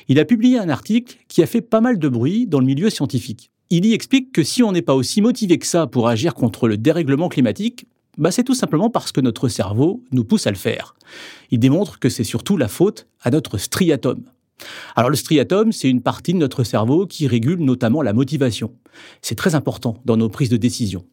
Il 0.07 0.19
a 0.19 0.25
publié 0.25 0.59
un 0.59 0.69
article 0.69 1.17
qui 1.27 1.41
a 1.41 1.47
fait 1.47 1.61
pas 1.61 1.81
mal 1.81 1.97
de 1.97 2.09
bruit 2.09 2.47
dans 2.47 2.59
le 2.59 2.65
milieu 2.65 2.89
scientifique. 2.89 3.51
Il 3.69 3.85
y 3.85 3.93
explique 3.93 4.31
que 4.31 4.43
si 4.43 4.63
on 4.63 4.71
n'est 4.71 4.81
pas 4.81 4.95
aussi 4.95 5.21
motivé 5.21 5.57
que 5.57 5.65
ça 5.65 5.87
pour 5.87 6.07
agir 6.07 6.35
contre 6.35 6.67
le 6.67 6.77
dérèglement 6.77 7.27
climatique, 7.27 7.85
bah 8.17 8.31
c'est 8.31 8.43
tout 8.43 8.55
simplement 8.55 8.89
parce 8.89 9.11
que 9.11 9.21
notre 9.21 9.47
cerveau 9.47 10.03
nous 10.11 10.23
pousse 10.23 10.47
à 10.47 10.51
le 10.51 10.57
faire. 10.57 10.95
Il 11.51 11.59
démontre 11.59 11.99
que 11.99 12.09
c'est 12.09 12.23
surtout 12.23 12.57
la 12.57 12.67
faute 12.67 13.07
à 13.21 13.29
notre 13.29 13.57
striatum. 13.57 14.23
Alors 14.95 15.09
le 15.09 15.15
striatum, 15.15 15.71
c'est 15.71 15.89
une 15.89 16.01
partie 16.01 16.33
de 16.33 16.39
notre 16.39 16.63
cerveau 16.63 17.05
qui 17.05 17.27
régule 17.27 17.59
notamment 17.59 18.01
la 18.01 18.13
motivation. 18.13 18.73
C'est 19.21 19.35
très 19.35 19.53
important 19.53 20.01
dans 20.05 20.17
nos 20.17 20.29
prises 20.29 20.49
de 20.49 20.57
décision. 20.57 21.05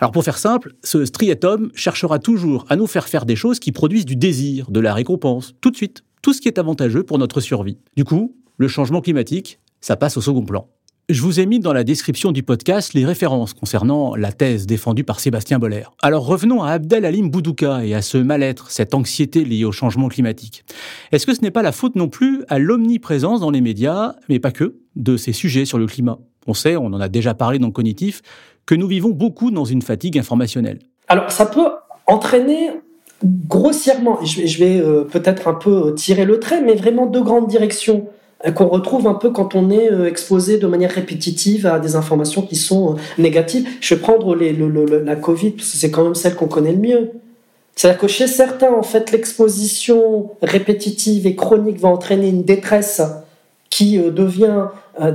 Alors 0.00 0.12
pour 0.12 0.24
faire 0.24 0.38
simple, 0.38 0.74
ce 0.82 1.04
striatum 1.04 1.70
cherchera 1.74 2.18
toujours 2.18 2.66
à 2.68 2.76
nous 2.76 2.86
faire 2.86 3.08
faire 3.08 3.26
des 3.26 3.36
choses 3.36 3.58
qui 3.58 3.72
produisent 3.72 4.06
du 4.06 4.16
désir, 4.16 4.70
de 4.70 4.80
la 4.80 4.94
récompense, 4.94 5.54
tout 5.60 5.70
de 5.70 5.76
suite, 5.76 6.02
tout 6.22 6.32
ce 6.32 6.40
qui 6.40 6.48
est 6.48 6.58
avantageux 6.58 7.02
pour 7.02 7.18
notre 7.18 7.40
survie. 7.40 7.78
Du 7.96 8.04
coup, 8.04 8.36
le 8.56 8.68
changement 8.68 9.00
climatique, 9.00 9.60
ça 9.80 9.96
passe 9.96 10.16
au 10.16 10.20
second 10.20 10.44
plan. 10.44 10.68
Je 11.10 11.22
vous 11.22 11.40
ai 11.40 11.46
mis 11.46 11.58
dans 11.58 11.72
la 11.72 11.84
description 11.84 12.32
du 12.32 12.42
podcast 12.42 12.92
les 12.92 13.06
références 13.06 13.54
concernant 13.54 14.14
la 14.14 14.30
thèse 14.30 14.66
défendue 14.66 15.04
par 15.04 15.20
Sébastien 15.20 15.58
Boller. 15.58 15.84
Alors 16.02 16.26
revenons 16.26 16.62
à 16.62 16.72
Abdel 16.72 17.06
Halim 17.06 17.30
Boudouka 17.30 17.82
et 17.82 17.94
à 17.94 18.02
ce 18.02 18.18
mal-être, 18.18 18.70
cette 18.70 18.92
anxiété 18.92 19.42
liée 19.42 19.64
au 19.64 19.72
changement 19.72 20.08
climatique. 20.08 20.64
Est-ce 21.10 21.24
que 21.24 21.32
ce 21.32 21.40
n'est 21.40 21.50
pas 21.50 21.62
la 21.62 21.72
faute 21.72 21.96
non 21.96 22.10
plus 22.10 22.44
à 22.48 22.58
l'omniprésence 22.58 23.40
dans 23.40 23.50
les 23.50 23.62
médias, 23.62 24.16
mais 24.28 24.38
pas 24.38 24.50
que, 24.50 24.76
de 24.96 25.16
ces 25.16 25.32
sujets 25.32 25.64
sur 25.64 25.78
le 25.78 25.86
climat? 25.86 26.18
On 26.46 26.52
sait, 26.52 26.76
on 26.76 26.86
en 26.86 27.00
a 27.00 27.08
déjà 27.08 27.32
parlé 27.32 27.58
dans 27.58 27.68
le 27.68 27.72
cognitif, 27.72 28.20
que 28.68 28.74
nous 28.74 28.86
vivons 28.86 29.08
beaucoup 29.08 29.50
dans 29.50 29.64
une 29.64 29.80
fatigue 29.80 30.18
informationnelle. 30.18 30.80
Alors 31.08 31.32
ça 31.32 31.46
peut 31.46 31.68
entraîner 32.06 32.70
grossièrement, 33.24 34.18
je 34.22 34.58
vais, 34.58 34.78
euh, 34.78 35.04
peut-être 35.04 35.48
un 35.48 35.54
peu 35.54 35.94
tirer 35.94 36.24
le 36.24 36.38
trait, 36.38 36.60
mais 36.60 36.74
vraiment 36.74 37.06
deux 37.06 37.22
grandes 37.22 37.48
directions. 37.48 38.06
Euh, 38.46 38.52
qu'on 38.52 38.68
retrouve 38.68 39.06
un 39.08 39.14
peu 39.14 39.30
quand 39.30 39.54
on 39.54 39.70
est 39.70 39.90
euh, 39.90 40.06
exposé 40.06 40.58
de 40.58 40.66
manière 40.66 40.92
répétitive 40.92 41.66
à 41.66 41.80
des 41.80 41.96
informations 41.96 42.42
qui 42.42 42.54
sont 42.54 42.92
euh, 42.92 42.96
négatives. 43.18 43.66
Je 43.80 43.94
vais 43.94 44.00
prendre 44.00 44.36
la 44.36 45.16
Covid, 45.16 45.50
parce 45.52 45.72
que 45.72 45.76
c'est 45.76 45.90
quand 45.90 46.04
même 46.04 46.14
celle 46.14 46.36
qu'on 46.36 46.46
connaît 46.46 46.72
le 46.72 46.78
mieux. 46.78 47.10
C'est-à-dire 47.74 48.00
que 48.00 48.06
chez 48.06 48.26
certains, 48.26 48.72
en 48.72 48.82
fait, 48.82 49.12
l'exposition 49.12 50.30
répétitive 50.42 51.26
et 51.26 51.34
chronique 51.34 51.80
va 51.80 51.88
entraîner 51.88 52.28
une 52.28 52.44
détresse 52.44 53.02
qui 53.70 53.98
devient 53.98 54.66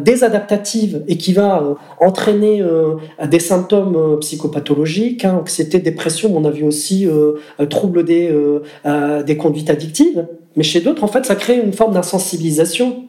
désadaptative 0.04 1.04
et 1.08 1.18
qui 1.18 1.34
va 1.34 1.76
entraîner 2.00 2.64
des 3.26 3.40
symptômes 3.40 4.20
psychopathologiques, 4.22 5.26
hein, 5.26 5.40
anxiété, 5.42 5.80
dépression, 5.80 6.32
on 6.36 6.46
a 6.46 6.52
vu 6.52 6.64
aussi 6.64 7.08
troubles 7.70 8.06
des, 8.06 8.32
des 9.26 9.38
conduites 9.38 9.70
addictives. 9.70 10.28
Mais 10.56 10.64
chez 10.64 10.82
d'autres, 10.82 11.04
en 11.04 11.08
fait, 11.08 11.26
ça 11.26 11.36
crée 11.36 11.60
une 11.60 11.74
forme 11.74 11.94
d'insensibilisation 11.94 13.03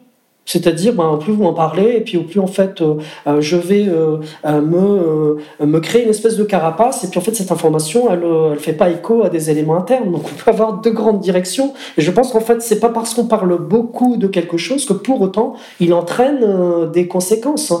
c'est-à-dire, 0.45 0.93
ben, 0.93 1.17
plus 1.19 1.33
vous 1.33 1.43
en 1.43 1.53
parlez, 1.53 1.95
et 1.97 2.01
puis 2.01 2.17
au 2.17 2.23
plus 2.23 2.39
en 2.39 2.47
fait, 2.47 2.81
euh, 2.81 2.95
euh, 3.25 3.41
je 3.41 3.57
vais 3.57 3.87
euh, 3.87 4.19
me, 4.45 5.37
me 5.59 5.79
créer 5.79 6.03
une 6.03 6.11
espèce 6.11 6.37
de 6.37 6.43
carapace, 6.43 7.03
et 7.03 7.09
puis 7.09 7.17
en 7.19 7.21
fait, 7.21 7.35
cette 7.35 7.51
information, 7.51 8.11
elle 8.11 8.21
ne 8.21 8.55
fait 8.55 8.73
pas 8.73 8.89
écho 8.89 9.23
à 9.23 9.29
des 9.29 9.49
éléments 9.49 9.75
internes. 9.75 10.11
Donc, 10.11 10.21
on 10.25 10.43
peut 10.43 10.51
avoir 10.51 10.81
deux 10.81 10.91
grandes 10.91 11.19
directions. 11.19 11.73
Et 11.97 12.01
je 12.01 12.11
pense 12.11 12.31
qu'en 12.31 12.41
fait, 12.41 12.61
c'est 12.61 12.79
pas 12.79 12.89
parce 12.89 13.15
qu'on 13.15 13.25
parle 13.25 13.57
beaucoup 13.57 14.17
de 14.17 14.27
quelque 14.27 14.57
chose 14.57 14.85
que 14.85 14.93
pour 14.93 15.21
autant, 15.21 15.55
il 15.79 15.93
entraîne 15.93 16.45
des 16.91 17.07
conséquences. 17.07 17.73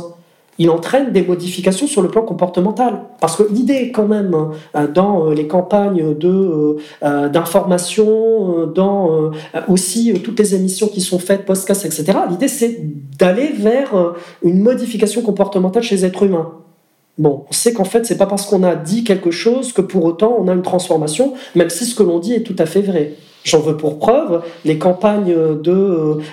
Hein 0.55 0.65
il 0.65 0.69
entraîne 0.69 1.11
des 1.11 1.23
modifications 1.23 1.87
sur 1.87 2.01
le 2.01 2.09
plan 2.09 2.21
comportemental. 2.21 3.01
Parce 3.19 3.35
que 3.35 3.43
l'idée, 3.51 3.91
quand 3.91 4.07
même, 4.07 4.35
euh, 4.75 4.87
dans 4.87 5.27
euh, 5.27 5.33
les 5.33 5.47
campagnes 5.47 6.15
euh, 6.23 7.29
d'information, 7.29 8.67
dans 8.67 9.31
aussi 9.67 10.13
toutes 10.23 10.39
les 10.39 10.55
émissions 10.55 10.87
qui 10.87 11.01
sont 11.01 11.19
faites, 11.19 11.45
podcasts, 11.45 11.85
etc., 11.85 12.17
l'idée, 12.29 12.47
c'est 12.47 12.79
d'aller 13.17 13.51
vers 13.53 14.13
une 14.43 14.61
modification 14.61 15.21
comportementale 15.21 15.83
chez 15.83 15.95
les 15.95 16.05
êtres 16.05 16.23
humains. 16.23 16.53
Bon, 17.17 17.45
on 17.49 17.53
sait 17.53 17.73
qu'en 17.73 17.85
fait, 17.85 18.05
c'est 18.05 18.17
pas 18.17 18.25
parce 18.25 18.45
qu'on 18.45 18.63
a 18.63 18.75
dit 18.75 19.03
quelque 19.03 19.31
chose 19.31 19.71
que 19.71 19.81
pour 19.81 20.03
autant 20.03 20.35
on 20.37 20.47
a 20.47 20.53
une 20.53 20.61
transformation, 20.61 21.33
même 21.55 21.69
si 21.69 21.85
ce 21.85 21.95
que 21.95 22.03
l'on 22.03 22.19
dit 22.19 22.33
est 22.33 22.43
tout 22.43 22.55
à 22.59 22.65
fait 22.65 22.81
vrai. 22.81 23.13
J'en 23.43 23.59
veux 23.59 23.77
pour 23.77 23.99
preuve 23.99 24.43
les 24.65 24.77
campagnes 24.77 25.35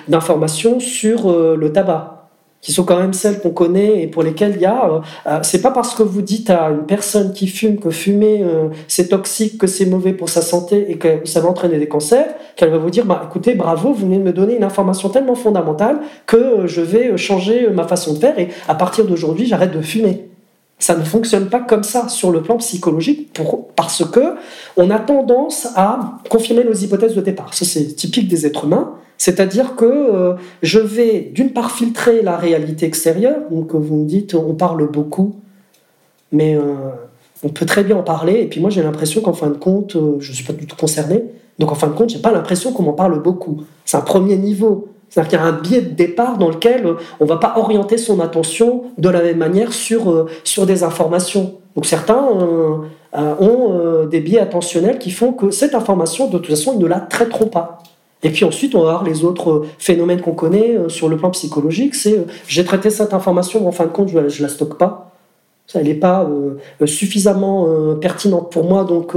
d'information 0.07 0.79
sur 0.79 1.31
le 1.31 1.71
tabac 1.71 2.22
qui 2.63 2.71
sont 2.71 2.85
quand 2.85 2.97
même 2.97 3.13
celles 3.13 3.39
qu'on 3.41 3.51
connaît 3.51 4.01
et 4.01 4.07
pour 4.07 4.23
lesquelles 4.23 4.53
il 4.55 4.61
y 4.61 4.65
a. 4.65 4.85
Euh, 4.85 4.99
euh, 5.27 5.39
c'est 5.43 5.61
pas 5.61 5.69
parce 5.69 5.93
que 5.93 6.01
vous 6.01 6.21
dites 6.21 6.49
à 6.49 6.69
une 6.69 6.85
personne 6.85 7.33
qui 7.33 7.47
fume 7.47 7.77
que 7.77 7.91
fumer 7.91 8.41
euh, 8.41 8.69
c'est 8.87 9.09
toxique, 9.09 9.59
que 9.59 9.67
c'est 9.67 9.85
mauvais 9.85 10.13
pour 10.13 10.29
sa 10.29 10.41
santé 10.41 10.89
et 10.89 10.97
que 10.97 11.19
ça 11.25 11.41
va 11.41 11.49
entraîner 11.49 11.77
des 11.77 11.89
cancers, 11.89 12.33
qu'elle 12.55 12.71
va 12.71 12.77
vous 12.77 12.89
dire 12.89 13.05
bah 13.05 13.21
écoutez 13.29 13.53
bravo, 13.53 13.89
vous 13.89 14.05
venez 14.05 14.17
de 14.17 14.23
me 14.23 14.31
donner 14.31 14.55
une 14.55 14.63
information 14.63 15.09
tellement 15.09 15.35
fondamentale 15.35 15.99
que 16.25 16.65
je 16.65 16.81
vais 16.81 17.15
changer 17.17 17.69
ma 17.69 17.83
façon 17.83 18.13
de 18.13 18.19
faire 18.19 18.39
et 18.39 18.47
à 18.69 18.75
partir 18.75 19.05
d'aujourd'hui 19.05 19.45
j'arrête 19.45 19.75
de 19.75 19.81
fumer. 19.81 20.29
Ça 20.79 20.95
ne 20.95 21.03
fonctionne 21.03 21.49
pas 21.49 21.59
comme 21.59 21.83
ça 21.83 22.07
sur 22.07 22.31
le 22.31 22.41
plan 22.41 22.57
psychologique 22.57 23.33
pour, 23.33 23.67
parce 23.75 24.05
que 24.05 24.35
on 24.77 24.89
a 24.89 24.99
tendance 24.99 25.67
à 25.75 26.19
confirmer 26.29 26.63
nos 26.63 26.73
hypothèses 26.73 27.15
de 27.15 27.21
départ. 27.21 27.53
Ça 27.53 27.65
c'est 27.65 27.87
typique 27.87 28.29
des 28.29 28.45
êtres 28.45 28.65
humains. 28.65 28.93
C'est-à-dire 29.25 29.77
que 29.77 29.85
euh, 29.85 30.33
je 30.63 30.79
vais 30.79 31.31
d'une 31.33 31.53
part 31.53 31.71
filtrer 31.71 32.21
la 32.21 32.35
réalité 32.35 32.85
extérieure, 32.85 33.37
donc 33.49 33.73
vous 33.73 33.95
me 33.95 34.05
dites 34.05 34.35
on 34.35 34.53
parle 34.53 34.85
beaucoup, 34.91 35.35
mais 36.33 36.57
euh, 36.57 36.73
on 37.41 37.47
peut 37.47 37.65
très 37.65 37.85
bien 37.85 37.95
en 37.95 38.03
parler, 38.03 38.41
et 38.41 38.47
puis 38.47 38.59
moi 38.59 38.69
j'ai 38.69 38.83
l'impression 38.83 39.21
qu'en 39.21 39.31
fin 39.31 39.47
de 39.47 39.55
compte, 39.55 39.95
euh, 39.95 40.17
je 40.19 40.31
ne 40.31 40.35
suis 40.35 40.43
pas 40.43 40.51
du 40.51 40.67
tout 40.67 40.75
concerné, 40.75 41.23
donc 41.57 41.71
en 41.71 41.75
fin 41.75 41.87
de 41.87 41.93
compte, 41.93 42.09
j'ai 42.09 42.19
pas 42.19 42.33
l'impression 42.33 42.73
qu'on 42.73 42.83
m'en 42.83 42.91
parle 42.91 43.17
beaucoup. 43.23 43.61
C'est 43.85 43.95
un 43.95 44.01
premier 44.01 44.35
niveau. 44.35 44.89
C'est-à-dire 45.09 45.29
qu'il 45.29 45.39
y 45.39 45.41
a 45.41 45.45
un 45.45 45.53
biais 45.53 45.81
de 45.83 45.95
départ 45.95 46.37
dans 46.37 46.49
lequel 46.49 46.85
on 47.21 47.23
ne 47.23 47.29
va 47.29 47.37
pas 47.37 47.53
orienter 47.55 47.97
son 47.97 48.19
attention 48.19 48.83
de 48.97 49.07
la 49.07 49.21
même 49.21 49.37
manière 49.37 49.71
sur, 49.71 50.27
sur 50.43 50.65
des 50.65 50.83
informations. 50.83 51.59
Donc 51.75 51.85
certains 51.85 52.27
ont 53.13 54.05
des 54.09 54.19
biais 54.19 54.39
attentionnels 54.39 54.97
qui 54.97 55.11
font 55.11 55.31
que 55.31 55.51
cette 55.51 55.75
information, 55.75 56.27
de 56.27 56.39
toute 56.39 56.47
façon, 56.47 56.73
ils 56.73 56.79
ne 56.79 56.87
la 56.87 56.99
traiteront 56.99 57.45
pas. 57.47 57.83
Et 58.23 58.29
puis 58.29 58.45
ensuite, 58.45 58.73
on 58.73 58.83
va 58.83 58.91
voir 58.91 59.03
les 59.03 59.23
autres 59.25 59.65
phénomènes 59.77 60.21
qu'on 60.21 60.33
connaît 60.33 60.77
euh, 60.77 60.89
sur 60.89 61.09
le 61.09 61.17
plan 61.17 61.29
psychologique. 61.31 61.93
C'est 61.93 62.17
euh, 62.17 62.25
j'ai 62.47 62.63
traité 62.63 62.89
cette 62.89 63.13
information, 63.13 63.59
mais 63.61 63.67
en 63.67 63.71
fin 63.71 63.85
de 63.85 63.91
compte, 63.91 64.09
je 64.09 64.17
ne 64.17 64.41
la 64.41 64.49
stocke 64.49 64.77
pas. 64.77 65.11
Elle 65.73 65.87
n'est 65.87 65.93
pas 65.93 66.23
euh, 66.29 66.85
suffisamment 66.85 67.95
pertinente 67.95 68.51
pour 68.51 68.65
moi, 68.65 68.83
donc 68.83 69.15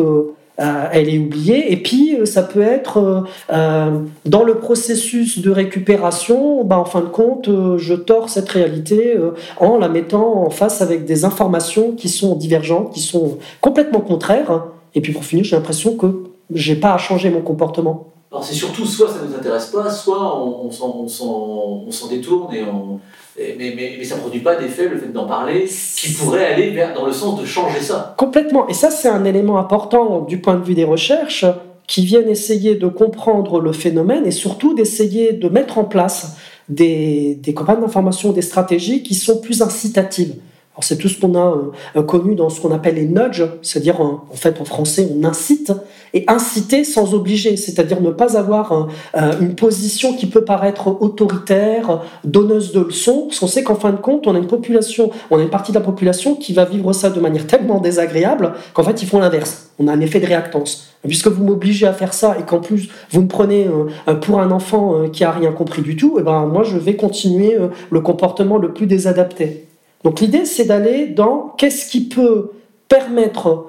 elle 0.59 1.09
est 1.09 1.19
oubliée. 1.19 1.73
Et 1.73 1.77
puis, 1.77 2.17
ça 2.25 2.43
peut 2.43 2.63
être 2.63 3.25
dans 3.51 4.45
le 4.45 4.55
processus 4.55 5.41
de 5.41 5.51
récupération, 5.51 6.65
bah, 6.65 6.79
en 6.79 6.85
fin 6.85 7.01
de 7.01 7.07
compte, 7.07 7.51
je 7.77 7.95
tords 7.95 8.31
cette 8.31 8.49
réalité 8.49 9.17
en 9.59 9.77
la 9.77 9.89
mettant 9.89 10.45
en 10.45 10.51
face 10.51 10.81
avec 10.81 11.05
des 11.05 11.25
informations 11.25 11.93
qui 11.93 12.09
sont 12.09 12.37
divergentes, 12.37 12.95
qui 12.95 13.01
sont 13.01 13.39
complètement 13.61 14.01
contraires. 14.01 14.67
Et 14.95 15.01
puis 15.01 15.13
pour 15.13 15.25
finir, 15.25 15.45
j'ai 15.45 15.57
l'impression 15.57 15.97
que 15.97 16.07
j'ai 16.55 16.77
pas 16.77 16.95
à 16.95 16.99
changer 16.99 17.29
mon 17.29 17.43
comportement. 17.43 18.16
Alors 18.37 18.45
c'est 18.45 18.55
surtout 18.55 18.85
soit 18.85 19.09
ça 19.09 19.23
ne 19.23 19.29
nous 19.29 19.35
intéresse 19.35 19.69
pas, 19.69 19.89
soit 19.89 20.39
on, 20.39 20.71
s'en 20.71 22.07
détourne 22.11 22.55
et 22.55 22.63
on, 22.65 23.01
mais, 23.39 24.05
ça 24.05 24.17
ne 24.17 24.21
produit 24.21 24.41
pas 24.41 24.57
d'effet 24.57 24.91
le 24.91 24.99
fait 24.99 25.11
d'en 25.11 25.25
parler 25.25 25.65
qui 25.65 26.13
pourrait 26.13 26.45
aller 26.45 26.69
vers, 26.69 26.93
dans 26.93 27.07
le 27.07 27.13
sens 27.13 27.41
de 27.41 27.47
changer 27.47 27.81
ça. 27.81 28.15
Complètement. 28.19 28.69
Et 28.69 28.75
ça, 28.75 28.91
c'est 28.91 29.09
un 29.09 29.25
élément 29.25 29.57
important 29.57 30.21
du 30.21 30.39
point 30.39 30.57
de 30.57 30.63
vue 30.63 30.75
des 30.75 30.85
recherches 30.85 31.47
qui 31.87 32.05
viennent 32.05 32.29
essayer 32.29 32.75
de 32.75 32.89
comprendre 32.89 33.59
le 33.59 33.73
phénomène 33.73 34.27
et 34.27 34.31
surtout 34.31 34.75
d'essayer 34.75 35.33
de 35.33 35.49
mettre 35.49 35.79
en 35.79 35.85
place 35.85 36.37
des, 36.69 37.37
des 37.37 37.55
campagnes 37.55 37.81
d'information, 37.81 38.33
des 38.33 38.43
stratégies 38.43 39.03
qui 39.03 39.15
sont 39.15 39.41
plus 39.41 39.63
incitatives. 39.63 40.35
C'est 40.81 40.99
tout 40.99 41.09
ce 41.09 41.19
qu'on 41.19 41.35
a 41.35 41.57
euh, 41.97 42.03
connu 42.03 42.35
dans 42.35 42.51
ce 42.51 42.61
qu'on 42.61 42.71
appelle 42.71 42.97
les 42.97 43.07
nudges, 43.07 43.45
c'est-à-dire 43.63 44.01
en 44.01 44.25
fait 44.35 44.61
en 44.61 44.65
français 44.65 45.09
on 45.11 45.25
incite 45.25 45.73
et 46.13 46.25
inciter 46.29 46.85
sans 46.85 47.15
obliger, 47.15 47.57
c'est-à-dire 47.57 48.01
ne 48.01 48.11
pas 48.11 48.37
avoir 48.37 48.89
euh, 49.17 49.33
une 49.41 49.55
position 49.55 50.15
qui 50.15 50.27
peut 50.27 50.45
paraître 50.45 50.89
autoritaire, 51.01 52.03
donneuse 52.25 52.73
de 52.73 52.81
leçons, 52.81 53.25
parce 53.29 53.41
qu'on 53.41 53.47
sait 53.47 53.63
qu'en 53.63 53.75
fin 53.75 53.91
de 53.91 53.97
compte 53.97 54.27
on 54.27 54.35
a 54.35 54.39
une 54.39 54.47
population, 54.47 55.11
on 55.31 55.39
une 55.39 55.49
partie 55.49 55.73
de 55.73 55.79
la 55.79 55.85
population 55.85 56.35
qui 56.35 56.53
va 56.53 56.65
vivre 56.65 56.93
ça 56.93 57.11
de 57.11 57.21
manière 57.21 57.47
tellement 57.47 57.81
désagréable 57.81 58.53
qu'en 58.75 58.83
fait 58.83 59.03
ils 59.03 59.09
font 59.09 59.19
l'inverse. 59.19 59.71
On 59.79 59.89
a 59.89 59.93
un 59.93 60.01
effet 60.01 60.21
de 60.21 60.27
réactance. 60.27 60.93
Puisque 61.07 61.29
vous 61.29 61.45
m'obligez 61.45 61.87
à 61.87 61.93
faire 61.93 62.13
ça 62.13 62.37
et 62.39 62.43
qu'en 62.43 62.59
plus 62.59 62.89
vous 63.13 63.23
me 63.23 63.29
prenez 63.29 63.69
euh, 64.09 64.15
pour 64.15 64.41
un 64.41 64.51
enfant 64.51 65.09
qui 65.13 65.25
a 65.25 65.31
rien 65.31 65.53
compris 65.53 65.83
du 65.83 65.97
tout, 65.97 66.19
et 66.19 66.21
eh 66.21 66.25
ben 66.25 66.47
moi 66.47 66.65
je 66.65 66.77
vais 66.77 66.97
continuer 66.97 67.57
le 67.91 68.01
comportement 68.01 68.59
le 68.59 68.73
plus 68.73 68.87
désadapté. 68.87 69.67
Donc 70.05 70.21
l'idée, 70.21 70.45
c'est 70.45 70.65
d'aller 70.65 71.07
dans 71.07 71.55
qu'est-ce 71.57 71.91
qui 71.91 72.09
peut 72.09 72.53
permettre 72.89 73.67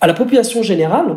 à 0.00 0.06
la 0.06 0.14
population 0.14 0.62
générale 0.62 1.16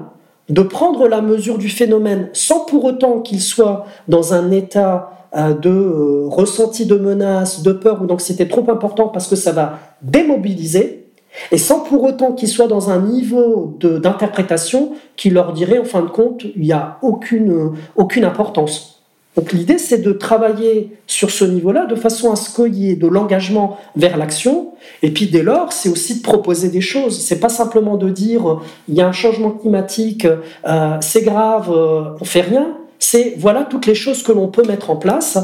de 0.49 0.61
prendre 0.61 1.07
la 1.07 1.21
mesure 1.21 1.57
du 1.57 1.69
phénomène 1.69 2.29
sans 2.33 2.61
pour 2.61 2.85
autant 2.85 3.19
qu'il 3.19 3.41
soit 3.41 3.85
dans 4.07 4.33
un 4.33 4.51
état 4.51 5.11
euh, 5.35 5.53
de 5.53 5.69
euh, 5.69 6.27
ressenti 6.29 6.85
de 6.85 6.95
menace, 6.95 7.61
de 7.61 7.73
peur 7.73 8.01
ou 8.01 8.05
d'anxiété 8.05 8.47
trop 8.47 8.69
important 8.71 9.09
parce 9.09 9.27
que 9.27 9.35
ça 9.35 9.51
va 9.51 9.79
démobiliser, 10.01 11.07
et 11.51 11.57
sans 11.57 11.81
pour 11.81 12.03
autant 12.03 12.31
qu'il 12.31 12.47
soit 12.47 12.67
dans 12.67 12.89
un 12.89 13.01
niveau 13.01 13.77
d'interprétation 13.79 14.93
qui 15.15 15.29
leur 15.29 15.53
dirait 15.53 15.79
en 15.79 15.83
fin 15.83 16.01
de 16.01 16.07
compte, 16.07 16.45
il 16.55 16.61
n'y 16.61 16.71
a 16.71 16.97
aucune, 17.01 17.73
aucune 17.95 18.23
importance. 18.23 18.96
Donc 19.37 19.53
l'idée, 19.53 19.77
c'est 19.77 19.99
de 19.99 20.11
travailler 20.11 20.97
sur 21.05 21.29
ce 21.29 21.45
niveau-là 21.45 21.85
de 21.85 21.93
façon 21.93 22.31
à 22.31 22.35
ce 22.35 22.49
qu'il 22.49 22.73
y 22.73 22.89
ait 22.89 22.95
de 22.95 23.05
l'engagement 23.05 23.77
vers 23.95 24.17
l'action. 24.17 24.73
Et 25.03 25.11
puis 25.11 25.27
dès 25.27 25.43
lors, 25.43 25.73
c'est 25.73 25.89
aussi 25.89 26.17
de 26.17 26.23
proposer 26.23 26.69
des 26.69 26.81
choses. 26.81 27.19
C'est 27.21 27.39
pas 27.39 27.49
simplement 27.49 27.97
de 27.97 28.09
dire 28.09 28.61
il 28.89 28.95
y 28.95 29.01
a 29.01 29.07
un 29.07 29.11
changement 29.11 29.51
climatique, 29.51 30.25
euh, 30.25 30.97
c'est 31.01 31.21
grave, 31.21 31.71
euh, 31.71 32.15
on 32.19 32.25
fait 32.25 32.41
rien. 32.41 32.77
C'est 32.97 33.35
voilà 33.37 33.63
toutes 33.63 33.85
les 33.85 33.93
choses 33.93 34.23
que 34.23 34.31
l'on 34.31 34.47
peut 34.47 34.65
mettre 34.65 34.89
en 34.89 34.95
place. 34.95 35.37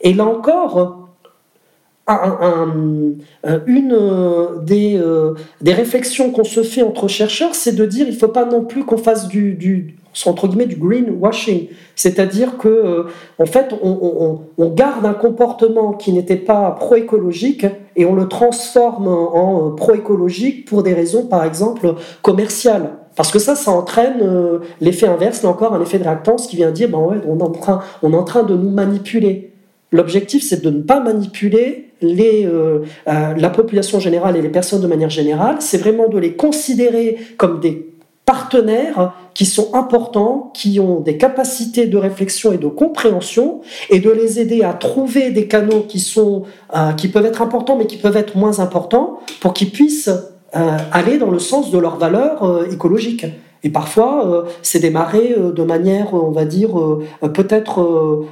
Et 0.00 0.14
là 0.14 0.26
encore, 0.26 1.08
une 3.66 3.96
des, 4.62 5.00
des 5.60 5.74
réflexions 5.74 6.30
qu'on 6.30 6.44
se 6.44 6.62
fait 6.62 6.82
entre 6.82 7.08
chercheurs, 7.08 7.56
c'est 7.56 7.74
de 7.74 7.84
dire 7.84 8.06
il 8.06 8.14
ne 8.14 8.18
faut 8.18 8.28
pas 8.28 8.44
non 8.44 8.64
plus 8.64 8.84
qu'on 8.84 8.96
fasse 8.96 9.26
du 9.26 9.99
entre 10.26 10.48
guillemets 10.48 10.66
du 10.66 10.76
greenwashing, 10.76 11.68
c'est-à-dire 11.94 12.56
que 12.58 13.06
en 13.38 13.46
fait 13.46 13.74
on, 13.82 14.40
garde 14.74 15.04
un 15.06 15.14
comportement 15.14 15.92
qui 15.92 16.12
n'était 16.12 16.36
pas 16.36 16.70
pro-écologique 16.72 17.66
et 17.96 18.06
on 18.06 18.14
le 18.14 18.28
transforme 18.28 19.08
en 19.08 19.70
pro-écologique 19.70 20.66
pour 20.66 20.82
des 20.82 20.94
raisons 20.94 21.26
par 21.26 21.44
exemple 21.44 21.94
commerciales. 22.22 22.90
Parce 23.16 23.32
que 23.32 23.38
ça, 23.38 23.54
ça 23.54 23.70
entraîne 23.72 24.24
l'effet 24.80 25.06
inverse, 25.06 25.42
là 25.42 25.50
encore 25.50 25.74
un 25.74 25.82
effet 25.82 25.98
de 25.98 26.04
réactance 26.04 26.46
qui 26.46 26.56
vient 26.56 26.70
dire 26.70 26.88
ben 26.88 26.98
ouais, 26.98 27.16
on, 27.26 27.38
est 27.38 27.42
en 27.42 27.50
train, 27.50 27.80
en 28.02 28.42
de 28.44 28.54
nous 28.54 28.70
manipuler. 28.70 29.52
L'objectif, 29.92 30.42
c'est 30.42 30.62
de 30.62 30.70
ne 30.70 30.82
pas 30.82 31.00
manipuler 31.00 31.90
les, 32.00 32.46
euh, 32.46 32.80
euh, 33.08 33.34
la 33.36 33.50
population 33.50 33.98
générale 33.98 34.36
et 34.36 34.42
les 34.42 34.48
personnes 34.48 34.80
de 34.80 34.86
manière 34.86 35.10
générale. 35.10 35.56
C'est 35.60 35.78
vraiment 35.78 36.08
de 36.08 36.18
les 36.18 36.34
considérer 36.34 37.18
comme 37.36 37.60
des 37.60 37.92
partenaires 38.24 39.14
qui 39.40 39.46
sont 39.46 39.74
importants, 39.74 40.50
qui 40.52 40.80
ont 40.80 41.00
des 41.00 41.16
capacités 41.16 41.86
de 41.86 41.96
réflexion 41.96 42.52
et 42.52 42.58
de 42.58 42.66
compréhension, 42.66 43.62
et 43.88 43.98
de 43.98 44.10
les 44.10 44.38
aider 44.38 44.62
à 44.62 44.74
trouver 44.74 45.30
des 45.30 45.48
canaux 45.48 45.80
qui 45.88 45.98
sont 45.98 46.42
euh, 46.76 46.92
qui 46.92 47.08
peuvent 47.08 47.24
être 47.24 47.40
importants, 47.40 47.74
mais 47.78 47.86
qui 47.86 47.96
peuvent 47.96 48.18
être 48.18 48.36
moins 48.36 48.60
importants, 48.60 49.20
pour 49.40 49.54
qu'ils 49.54 49.70
puissent 49.70 50.10
aller 50.52 51.16
dans 51.16 51.30
le 51.30 51.38
sens 51.38 51.70
de 51.70 51.78
leurs 51.78 51.96
valeurs 51.96 52.66
écologiques. 52.70 53.24
Et 53.62 53.70
parfois, 53.70 54.44
c'est 54.60 54.80
démarré 54.80 55.34
de 55.38 55.62
manière, 55.62 56.12
on 56.12 56.32
va 56.32 56.44
dire, 56.44 56.70
peut-être 57.32 58.26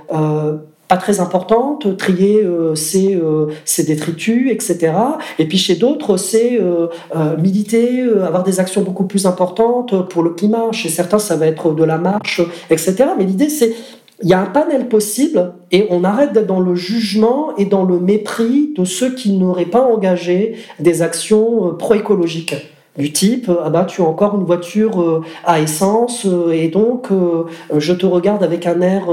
pas 0.89 0.97
très 0.97 1.21
importante, 1.21 1.97
trier 1.99 2.43
euh, 2.43 2.75
ses, 2.75 3.15
euh, 3.15 3.49
détritus, 3.87 4.51
etc. 4.51 4.93
Et 5.39 5.47
puis 5.47 5.59
chez 5.59 5.77
d'autres, 5.77 6.17
c'est 6.17 6.59
euh, 6.59 6.87
euh, 7.15 7.37
militer, 7.37 8.03
avoir 8.03 8.43
des 8.43 8.59
actions 8.59 8.81
beaucoup 8.81 9.05
plus 9.05 9.27
importantes 9.27 10.09
pour 10.09 10.23
le 10.23 10.31
climat. 10.31 10.73
Chez 10.73 10.89
certains, 10.89 11.19
ça 11.19 11.37
va 11.37 11.47
être 11.47 11.75
de 11.75 11.85
la 11.85 11.99
marche, 11.99 12.41
etc. 12.71 13.05
Mais 13.19 13.25
l'idée, 13.25 13.51
c'est 13.51 13.75
il 14.21 14.29
y 14.29 14.33
a 14.33 14.41
un 14.41 14.47
panel 14.47 14.89
possible 14.89 15.53
et 15.71 15.87
on 15.91 16.03
arrête 16.03 16.33
d'être 16.33 16.49
dans 16.49 16.59
le 16.59 16.75
jugement 16.75 17.57
et 17.57 17.67
dans 17.67 17.85
le 17.85 18.01
mépris 18.01 18.73
de 18.77 18.85
ceux 18.85 19.15
qui 19.15 19.31
n'auraient 19.31 19.67
pas 19.67 19.83
engagé 19.83 20.57
des 20.81 21.03
actions 21.03 21.75
pro-écologiques 21.79 22.57
du 22.99 23.13
type 23.13 23.51
ah 23.65 23.71
bah 23.71 23.85
tu 23.85 24.03
as 24.03 24.05
encore 24.05 24.37
une 24.37 24.45
voiture 24.45 25.01
euh, 25.01 25.23
à 25.45 25.61
essence 25.61 26.27
euh, 26.27 26.51
et 26.51 26.69
donc 26.69 27.11
euh, 27.11 27.45
je 27.77 27.93
te 27.93 28.05
regarde 28.05 28.43
avec 28.43 28.67
un 28.67 28.81
air 28.81 29.07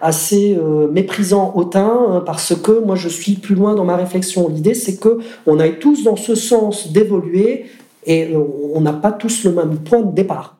assez 0.00 0.58
méprisant 0.90 1.52
hautain 1.54 2.22
parce 2.24 2.54
que 2.54 2.84
moi 2.84 2.94
je 2.96 3.08
suis 3.08 3.34
plus 3.34 3.54
loin 3.54 3.74
dans 3.74 3.84
ma 3.84 3.96
réflexion. 3.96 4.48
L'idée 4.48 4.74
c'est 4.74 4.96
que 4.96 5.18
on 5.46 5.58
aille 5.58 5.78
tous 5.78 6.04
dans 6.04 6.16
ce 6.16 6.34
sens 6.34 6.92
d'évoluer 6.92 7.66
et 8.06 8.34
on 8.74 8.80
n'a 8.80 8.92
pas 8.92 9.12
tous 9.12 9.44
le 9.44 9.52
même 9.52 9.78
point 9.78 10.02
de 10.02 10.12
départ. 10.12 10.56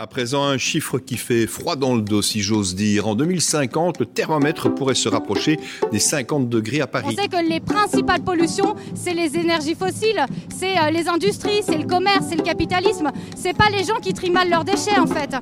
À 0.00 0.06
présent, 0.06 0.44
un 0.44 0.58
chiffre 0.58 1.00
qui 1.00 1.16
fait 1.16 1.48
froid 1.48 1.74
dans 1.74 1.96
le 1.96 2.02
dos, 2.02 2.22
si 2.22 2.40
j'ose 2.40 2.76
dire. 2.76 3.08
En 3.08 3.16
2050, 3.16 3.98
le 3.98 4.06
thermomètre 4.06 4.72
pourrait 4.72 4.94
se 4.94 5.08
rapprocher 5.08 5.58
des 5.90 5.98
50 5.98 6.48
degrés 6.48 6.80
à 6.80 6.86
Paris. 6.86 7.16
On 7.18 7.20
sait 7.20 7.26
que 7.26 7.48
les 7.48 7.58
principales 7.58 8.22
pollutions, 8.22 8.76
c'est 8.94 9.12
les 9.12 9.36
énergies 9.36 9.74
fossiles, 9.74 10.24
c'est 10.56 10.78
euh, 10.78 10.90
les 10.90 11.08
industries, 11.08 11.64
c'est 11.64 11.78
le 11.78 11.84
commerce, 11.84 12.26
c'est 12.28 12.36
le 12.36 12.44
capitalisme. 12.44 13.10
C'est 13.36 13.56
pas 13.56 13.70
les 13.70 13.82
gens 13.82 13.98
qui 14.00 14.14
trient 14.14 14.30
mal 14.30 14.48
leurs 14.48 14.62
déchets, 14.62 15.00
en 15.00 15.08
fait. 15.08 15.34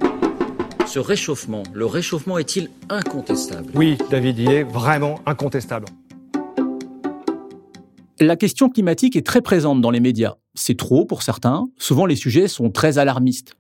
Ce 0.87 0.99
réchauffement, 1.01 1.63
le 1.75 1.85
réchauffement 1.85 2.39
est-il 2.39 2.71
incontestable? 2.89 3.71
Oui, 3.75 3.99
David, 4.09 4.39
il 4.39 4.51
est 4.51 4.63
vraiment 4.63 5.21
incontestable. 5.27 5.85
La 8.19 8.37
question 8.37 8.69
climatique 8.69 9.17
est 9.17 9.27
très 9.27 9.43
présente 9.43 9.81
dans 9.81 9.91
les 9.91 10.01
médias 10.01 10.37
c'est 10.57 10.77
trop 10.77 11.05
pour 11.05 11.23
certains. 11.23 11.69
Souvent, 11.79 12.07
les 12.07 12.17
sujets 12.17 12.49
sont 12.49 12.71
très 12.71 12.99
alarmistes. 12.99 13.55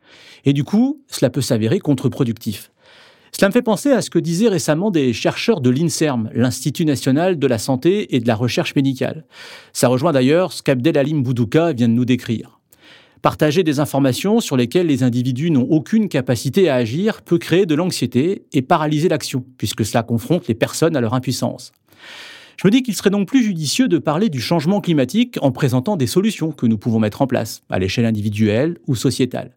Et 0.44 0.52
du 0.52 0.64
coup, 0.64 1.02
cela 1.08 1.30
peut 1.30 1.42
s'avérer 1.42 1.78
contre-productif. 1.78 2.72
Cela 3.32 3.48
me 3.48 3.52
fait 3.52 3.62
penser 3.62 3.92
à 3.92 4.00
ce 4.00 4.08
que 4.08 4.18
disaient 4.18 4.48
récemment 4.48 4.90
des 4.90 5.12
chercheurs 5.12 5.60
de 5.60 5.68
l'INSERM, 5.68 6.30
l'Institut 6.32 6.86
national 6.86 7.38
de 7.38 7.46
la 7.46 7.58
santé 7.58 8.16
et 8.16 8.20
de 8.20 8.26
la 8.26 8.34
recherche 8.34 8.74
médicale. 8.74 9.26
Ça 9.74 9.88
rejoint 9.88 10.12
d'ailleurs 10.12 10.52
ce 10.52 10.62
qu'Abdelalim 10.62 11.22
Boudouka 11.22 11.74
vient 11.74 11.88
de 11.88 11.92
nous 11.92 12.06
décrire. 12.06 12.60
Partager 13.20 13.62
des 13.62 13.78
informations 13.78 14.40
sur 14.40 14.56
lesquelles 14.56 14.86
les 14.86 15.02
individus 15.02 15.50
n'ont 15.50 15.66
aucune 15.68 16.08
capacité 16.08 16.70
à 16.70 16.76
agir 16.76 17.22
peut 17.22 17.38
créer 17.38 17.66
de 17.66 17.74
l'anxiété 17.74 18.46
et 18.52 18.62
paralyser 18.62 19.08
l'action, 19.08 19.44
puisque 19.58 19.84
cela 19.84 20.02
confronte 20.02 20.48
les 20.48 20.54
personnes 20.54 20.96
à 20.96 21.00
leur 21.00 21.12
impuissance. 21.12 21.72
Je 22.56 22.66
me 22.66 22.70
dis 22.70 22.82
qu'il 22.82 22.94
serait 22.94 23.10
donc 23.10 23.28
plus 23.28 23.42
judicieux 23.42 23.86
de 23.86 23.98
parler 23.98 24.30
du 24.30 24.40
changement 24.40 24.80
climatique 24.80 25.38
en 25.42 25.52
présentant 25.52 25.96
des 25.96 26.06
solutions 26.06 26.52
que 26.52 26.66
nous 26.66 26.78
pouvons 26.78 26.98
mettre 26.98 27.20
en 27.20 27.26
place, 27.26 27.62
à 27.68 27.78
l'échelle 27.78 28.06
individuelle 28.06 28.78
ou 28.86 28.94
sociétale. 28.94 29.54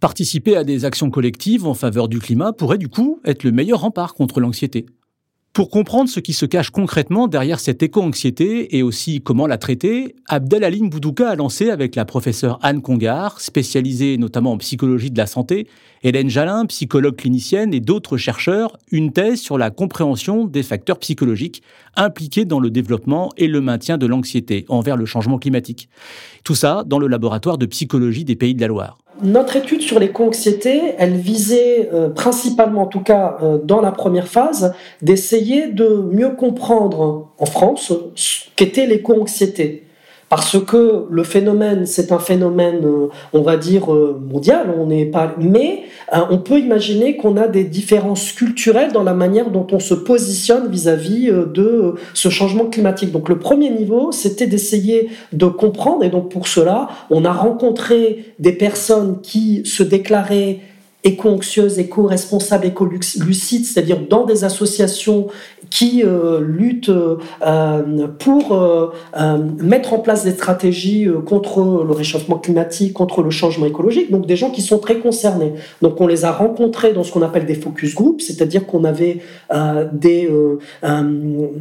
Participer 0.00 0.56
à 0.56 0.64
des 0.64 0.84
actions 0.84 1.10
collectives 1.10 1.66
en 1.66 1.74
faveur 1.74 2.08
du 2.08 2.18
climat 2.18 2.52
pourrait 2.52 2.78
du 2.78 2.88
coup 2.88 3.20
être 3.24 3.44
le 3.44 3.52
meilleur 3.52 3.80
rempart 3.80 4.14
contre 4.14 4.40
l'anxiété. 4.40 4.86
Pour 5.52 5.68
comprendre 5.68 6.08
ce 6.08 6.18
qui 6.18 6.32
se 6.32 6.46
cache 6.46 6.70
concrètement 6.70 7.28
derrière 7.28 7.60
cette 7.60 7.82
éco-anxiété 7.82 8.76
et 8.76 8.82
aussi 8.82 9.20
comment 9.20 9.46
la 9.46 9.58
traiter, 9.58 10.16
Abdelaline 10.26 10.88
Boudouka 10.88 11.28
a 11.28 11.36
lancé 11.36 11.68
avec 11.68 11.94
la 11.94 12.06
professeure 12.06 12.58
Anne 12.62 12.80
Congar, 12.80 13.38
spécialisée 13.40 14.16
notamment 14.16 14.52
en 14.52 14.58
psychologie 14.58 15.10
de 15.10 15.18
la 15.18 15.26
santé, 15.26 15.68
Hélène 16.04 16.28
Jalin, 16.28 16.66
psychologue 16.66 17.14
clinicienne 17.14 17.72
et 17.72 17.78
d'autres 17.78 18.16
chercheurs, 18.16 18.76
une 18.90 19.12
thèse 19.12 19.38
sur 19.38 19.56
la 19.56 19.70
compréhension 19.70 20.46
des 20.46 20.64
facteurs 20.64 20.98
psychologiques 20.98 21.62
impliqués 21.96 22.44
dans 22.44 22.58
le 22.58 22.70
développement 22.70 23.30
et 23.36 23.46
le 23.46 23.60
maintien 23.60 23.98
de 23.98 24.06
l'anxiété 24.06 24.64
envers 24.68 24.96
le 24.96 25.06
changement 25.06 25.38
climatique. 25.38 25.88
Tout 26.42 26.56
ça 26.56 26.82
dans 26.84 26.98
le 26.98 27.06
laboratoire 27.06 27.56
de 27.56 27.66
psychologie 27.66 28.24
des 28.24 28.34
Pays 28.34 28.56
de 28.56 28.60
la 28.60 28.66
Loire. 28.66 28.98
Notre 29.22 29.54
étude 29.54 29.82
sur 29.82 30.00
l'éco-anxiété, 30.00 30.94
elle 30.98 31.14
visait 31.14 31.88
euh, 31.92 32.08
principalement, 32.08 32.82
en 32.82 32.86
tout 32.86 33.02
cas 33.02 33.36
euh, 33.40 33.58
dans 33.62 33.80
la 33.80 33.92
première 33.92 34.26
phase, 34.26 34.74
d'essayer 35.02 35.68
de 35.68 35.86
mieux 35.86 36.30
comprendre 36.30 37.28
en 37.38 37.46
France 37.46 37.92
ce 38.16 38.46
qu'était 38.56 38.86
l'éco-anxiété 38.86 39.84
parce 40.32 40.58
que 40.64 41.04
le 41.10 41.24
phénomène, 41.24 41.84
c'est 41.84 42.10
un 42.10 42.18
phénomène, 42.18 42.86
euh, 42.86 43.08
on 43.34 43.42
va 43.42 43.58
dire, 43.58 43.92
euh, 43.92 44.18
mondial, 44.18 44.74
on 44.78 44.86
n'est 44.86 45.04
pas, 45.04 45.34
mais 45.38 45.82
euh, 46.14 46.20
on 46.30 46.38
peut 46.38 46.58
imaginer 46.58 47.18
qu'on 47.18 47.36
a 47.36 47.48
des 47.48 47.64
différences 47.64 48.32
culturelles 48.32 48.92
dans 48.92 49.02
la 49.02 49.12
manière 49.12 49.50
dont 49.50 49.66
on 49.72 49.78
se 49.78 49.92
positionne 49.92 50.70
vis-à-vis 50.70 51.30
de 51.30 51.96
ce 52.14 52.30
changement 52.30 52.64
climatique. 52.64 53.12
Donc 53.12 53.28
le 53.28 53.38
premier 53.38 53.68
niveau, 53.68 54.10
c'était 54.10 54.46
d'essayer 54.46 55.10
de 55.34 55.44
comprendre, 55.44 56.02
et 56.02 56.08
donc 56.08 56.30
pour 56.30 56.48
cela, 56.48 56.88
on 57.10 57.26
a 57.26 57.32
rencontré 57.32 58.24
des 58.38 58.52
personnes 58.52 59.20
qui 59.20 59.66
se 59.66 59.82
déclaraient 59.82 60.60
éco-anxieuses, 61.04 61.78
éco-responsables, 61.78 62.66
éco-lucides, 62.66 63.64
c'est-à-dire 63.66 63.98
dans 64.08 64.24
des 64.24 64.44
associations 64.44 65.28
qui 65.72 66.02
euh, 66.04 66.40
luttent 66.40 66.90
euh, 66.90 68.06
pour 68.18 68.52
euh, 68.52 68.90
mettre 69.58 69.94
en 69.94 69.98
place 69.98 70.22
des 70.24 70.32
stratégies 70.32 71.08
contre 71.26 71.84
le 71.86 71.92
réchauffement 71.92 72.36
climatique, 72.36 72.92
contre 72.92 73.22
le 73.22 73.30
changement 73.30 73.66
écologique, 73.66 74.10
donc 74.10 74.26
des 74.26 74.36
gens 74.36 74.50
qui 74.50 74.60
sont 74.60 74.78
très 74.78 74.98
concernés. 74.98 75.54
Donc 75.80 76.00
on 76.00 76.06
les 76.06 76.24
a 76.24 76.32
rencontrés 76.32 76.92
dans 76.92 77.04
ce 77.04 77.10
qu'on 77.10 77.22
appelle 77.22 77.46
des 77.46 77.54
focus 77.54 77.94
groups, 77.94 78.22
c'est-à-dire 78.22 78.66
qu'on 78.66 78.84
avait 78.84 79.20
des, 79.92 80.30
un, 80.82 81.10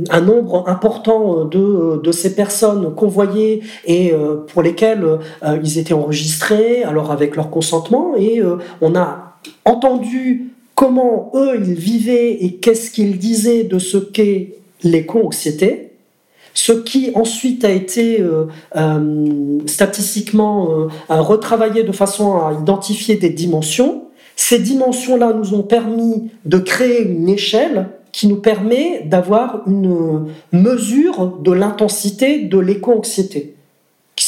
un, 0.10 0.22
nombre 0.22 0.68
important 0.68 1.46
de, 1.46 2.02
de 2.04 2.12
ces 2.12 2.36
personnes 2.36 2.94
convoyées 2.94 3.62
et 3.86 4.14
pour 4.48 4.62
lesquelles 4.62 5.20
ils 5.64 5.78
étaient 5.80 5.94
enregistrés, 5.94 6.84
alors 6.84 7.12
avec 7.12 7.36
leur 7.36 7.50
consentement, 7.50 8.14
et 8.18 8.42
on 8.82 8.96
a 8.96 9.31
entendu 9.66 10.52
comment 10.76 11.32
eux, 11.36 11.56
ils 11.56 11.74
vivaient 11.74 12.32
et 12.44 12.56
qu'est-ce 12.56 12.92
qu'ils 12.92 13.18
disaient 13.18 13.64
de 13.64 13.80
ce 13.80 13.98
qu'est 13.98 14.56
l'éco-anxiété, 14.84 15.92
ce 16.54 16.72
qui 16.72 17.12
ensuite 17.16 17.64
a 17.64 17.70
été 17.70 18.20
euh, 18.20 18.46
euh, 18.76 19.60
statistiquement 19.68 20.72
euh, 20.72 20.88
retravaillé 21.08 21.84
de 21.84 21.92
façon 21.92 22.36
à 22.36 22.58
identifier 22.60 23.16
des 23.16 23.30
dimensions. 23.30 24.06
Ces 24.36 24.60
dimensions-là 24.60 25.34
nous 25.34 25.54
ont 25.54 25.64
permis 25.64 26.30
de 26.46 26.58
créer 26.58 27.04
une 27.04 27.30
échelle 27.30 27.90
qui 28.12 28.28
nous 28.28 28.38
permet 28.38 29.04
d'avoir 29.06 29.62
une 29.68 30.28
mesure 30.52 31.38
de 31.40 31.52
l'intensité 31.52 32.40
de 32.40 32.58
l'éco-anxiété 32.58 33.51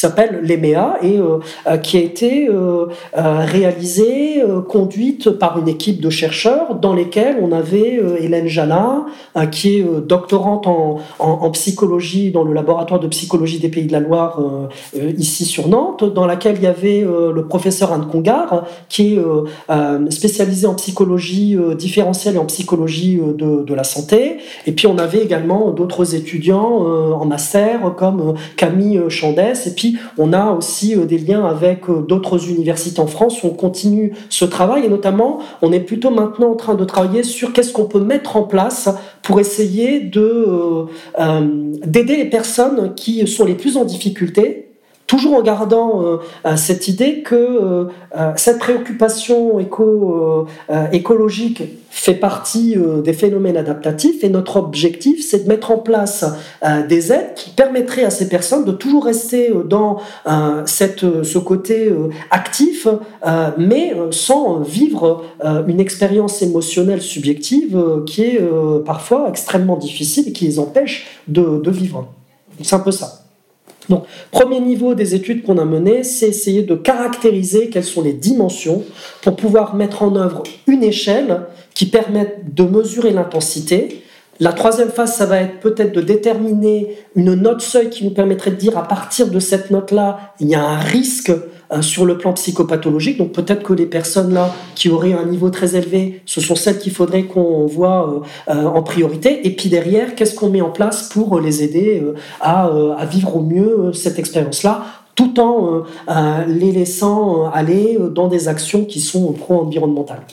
s'appelle 0.03 0.41
l'EMEA 0.43 0.97
et 1.01 1.17
euh, 1.17 1.39
euh, 1.67 1.77
qui 1.77 1.97
a 1.97 2.01
été 2.01 2.49
euh, 2.49 2.87
réalisée, 3.13 4.43
conduite 4.67 5.29
par 5.29 5.59
une 5.59 5.67
équipe 5.67 6.01
de 6.01 6.09
chercheurs 6.09 6.75
dans 6.75 6.93
lesquels 6.93 7.37
on 7.41 7.51
avait 7.51 8.01
Hélène 8.19 8.47
Jalin, 8.47 9.05
qui 9.51 9.77
est 9.77 9.85
doctorante 10.05 10.67
en, 10.67 10.99
en, 11.19 11.51
psychologie 11.51 12.31
dans 12.31 12.43
le 12.43 12.53
laboratoire 12.53 12.99
de 12.99 13.07
psychologie 13.07 13.59
des 13.59 13.69
Pays 13.69 13.85
de 13.85 13.91
la 13.91 13.99
Loire 13.99 14.41
ici 15.17 15.45
sur 15.45 15.67
Nantes, 15.67 16.03
dans 16.03 16.25
laquelle 16.25 16.55
il 16.57 16.63
y 16.63 16.67
avait 16.67 17.01
le 17.01 17.45
professeur 17.47 17.93
Anne 17.93 18.07
Congar, 18.11 18.65
qui 18.89 19.15
est 19.15 20.11
spécialisé 20.11 20.67
en 20.67 20.75
psychologie 20.75 21.57
différentielle 21.77 22.35
et 22.35 22.39
en 22.39 22.45
psychologie 22.45 23.19
de, 23.19 23.63
de, 23.63 23.73
la 23.73 23.83
santé. 23.83 24.37
Et 24.65 24.71
puis 24.71 24.87
on 24.87 24.97
avait 24.97 25.23
également 25.23 25.71
d'autres 25.71 26.15
étudiants 26.15 26.85
en 27.13 27.25
master 27.25 27.93
comme 27.95 28.35
Camille 28.57 29.01
Chandès 29.09 29.67
et 29.67 29.71
puis 29.71 29.92
on 30.17 30.34
a 30.34 30.51
aussi 30.51 30.95
des 30.95 31.17
liens 31.17 31.45
avec 31.45 31.86
d'autres 32.08 32.49
universités 32.49 32.99
en 32.99 33.08
France. 33.08 33.43
On 33.43 33.49
continue 33.49 34.13
ce 34.29 34.45
travail 34.45 34.86
et 34.86 34.89
notamment, 34.89 35.39
on 35.62 35.71
est 35.71 35.79
plutôt 35.79 36.10
maintenant 36.10 36.51
en 36.51 36.56
train 36.56 36.75
de 36.75 36.86
travailler 36.86 37.23
sur 37.23 37.53
qu'est-ce 37.53 37.71
qu'on 37.73 37.86
peut 37.86 37.99
mettre 37.99 38.36
en 38.36 38.43
place 38.43 38.89
pour 39.21 39.39
essayer 39.39 39.99
de 39.99 40.86
d'aider 41.86 42.17
les 42.17 42.29
personnes 42.29 42.93
qui 42.95 43.25
sont 43.27 43.45
les 43.45 43.56
plus 43.56 43.77
en 43.77 43.86
difficulté 43.86 44.62
toujours 45.07 45.35
en 45.35 45.41
gardant 45.41 46.01
euh, 46.01 46.17
euh, 46.45 46.55
cette 46.55 46.87
idée 46.87 47.21
que 47.21 47.35
euh, 47.35 47.85
cette 48.35 48.59
préoccupation 48.59 49.59
éco, 49.59 50.47
écologique 50.91 51.63
fait 51.89 52.13
partie 52.15 52.75
des 53.03 53.13
phénomènes 53.13 53.57
adaptatifs 53.57 54.23
et 54.23 54.29
notre 54.29 54.57
objectif, 54.57 55.23
c'est 55.23 55.43
de 55.43 55.49
mettre 55.49 55.71
en 55.71 55.77
place 55.77 56.25
des 56.89 57.11
aides 57.11 57.33
qui 57.35 57.51
permettraient 57.51 58.03
à 58.03 58.09
ces 58.09 58.29
personnes 58.29 58.65
de 58.65 58.71
toujours 58.71 59.05
rester 59.05 59.51
dans 59.65 59.99
cette, 60.65 61.23
ce 61.23 61.37
côté 61.37 61.91
actif, 62.31 62.87
mais 63.57 63.93
sans 64.11 64.59
vivre 64.59 65.23
une 65.67 65.79
expérience 65.79 66.41
émotionnelle 66.41 67.01
subjective 67.01 67.79
qui 68.05 68.23
est 68.23 68.41
parfois 68.85 69.27
extrêmement 69.29 69.77
difficile 69.77 70.27
et 70.27 70.31
qui 70.33 70.45
les 70.45 70.59
empêche 70.59 71.21
de, 71.27 71.61
de 71.63 71.71
vivre. 71.71 72.07
C'est 72.61 72.75
un 72.75 72.79
peu 72.79 72.91
ça. 72.91 73.22
Donc, 73.89 74.06
premier 74.32 74.60
niveau 74.60 74.96
des 74.96 75.15
études 75.15 75.43
qu'on 75.43 75.58
a 75.58 75.65
menées, 75.65 76.04
c'est 76.04 76.28
essayer 76.28 76.63
de 76.63 76.76
caractériser 76.76 77.69
quelles 77.69 77.84
sont 77.84 78.02
les 78.02 78.13
dimensions 78.13 78.84
pour 79.22 79.36
pouvoir 79.36 79.76
mettre 79.76 80.04
en 80.04 80.15
œuvre 80.15 80.43
une 80.67 80.84
échelle 80.84 81.41
qui 81.74 81.88
permette 81.88 82.54
de 82.54 82.63
mesurer 82.63 83.12
l'intensité. 83.12 84.04
La 84.39 84.54
troisième 84.54 84.89
phase, 84.89 85.15
ça 85.15 85.26
va 85.26 85.41
être 85.41 85.60
peut-être 85.60 85.93
de 85.93 86.02
déterminer 86.02 86.98
une 87.15 87.36
note 87.36 87.62
seuil 87.62 87.89
qui 87.89 88.04
nous 88.04 88.12
permettrait 88.12 88.52
de 88.52 88.56
dire 88.56 88.78
à 88.78 88.88
partir 88.88 89.28
de 89.28 89.39
cette 89.39 89.69
note-là, 89.69 90.34
il 90.39 90.48
y 90.48 90.56
a 90.56 90.63
un 90.63 90.80
risque 90.80 91.32
sur 91.81 92.05
le 92.05 92.17
plan 92.17 92.33
psychopathologique. 92.33 93.17
Donc 93.17 93.31
peut-être 93.31 93.63
que 93.63 93.73
les 93.73 93.86
personnes 93.86 94.33
là 94.33 94.53
qui 94.75 94.89
auraient 94.89 95.13
un 95.13 95.25
niveau 95.25 95.49
très 95.49 95.75
élevé, 95.75 96.21
ce 96.25 96.41
sont 96.41 96.55
celles 96.55 96.79
qu'il 96.79 96.91
faudrait 96.91 97.23
qu'on 97.23 97.65
voit 97.65 98.23
euh, 98.49 98.53
euh, 98.53 98.65
en 98.65 98.83
priorité. 98.83 99.45
Et 99.47 99.55
puis 99.55 99.69
derrière, 99.69 100.15
qu'est-ce 100.15 100.36
qu'on 100.36 100.49
met 100.49 100.62
en 100.62 100.71
place 100.71 101.09
pour 101.09 101.39
les 101.39 101.63
aider 101.63 102.03
à, 102.41 102.69
à 102.97 103.05
vivre 103.05 103.38
au 103.38 103.41
mieux 103.41 103.91
cette 103.93 104.19
expérience-là 104.19 104.86
tout 105.15 105.39
en 105.39 105.83
les 106.47 106.71
laissant 106.71 107.51
aller 107.51 107.99
dans 108.15 108.27
des 108.27 108.47
actions 108.47 108.83
qui 108.83 108.99
sont 108.99 109.31
pro-environnementales. 109.31 110.23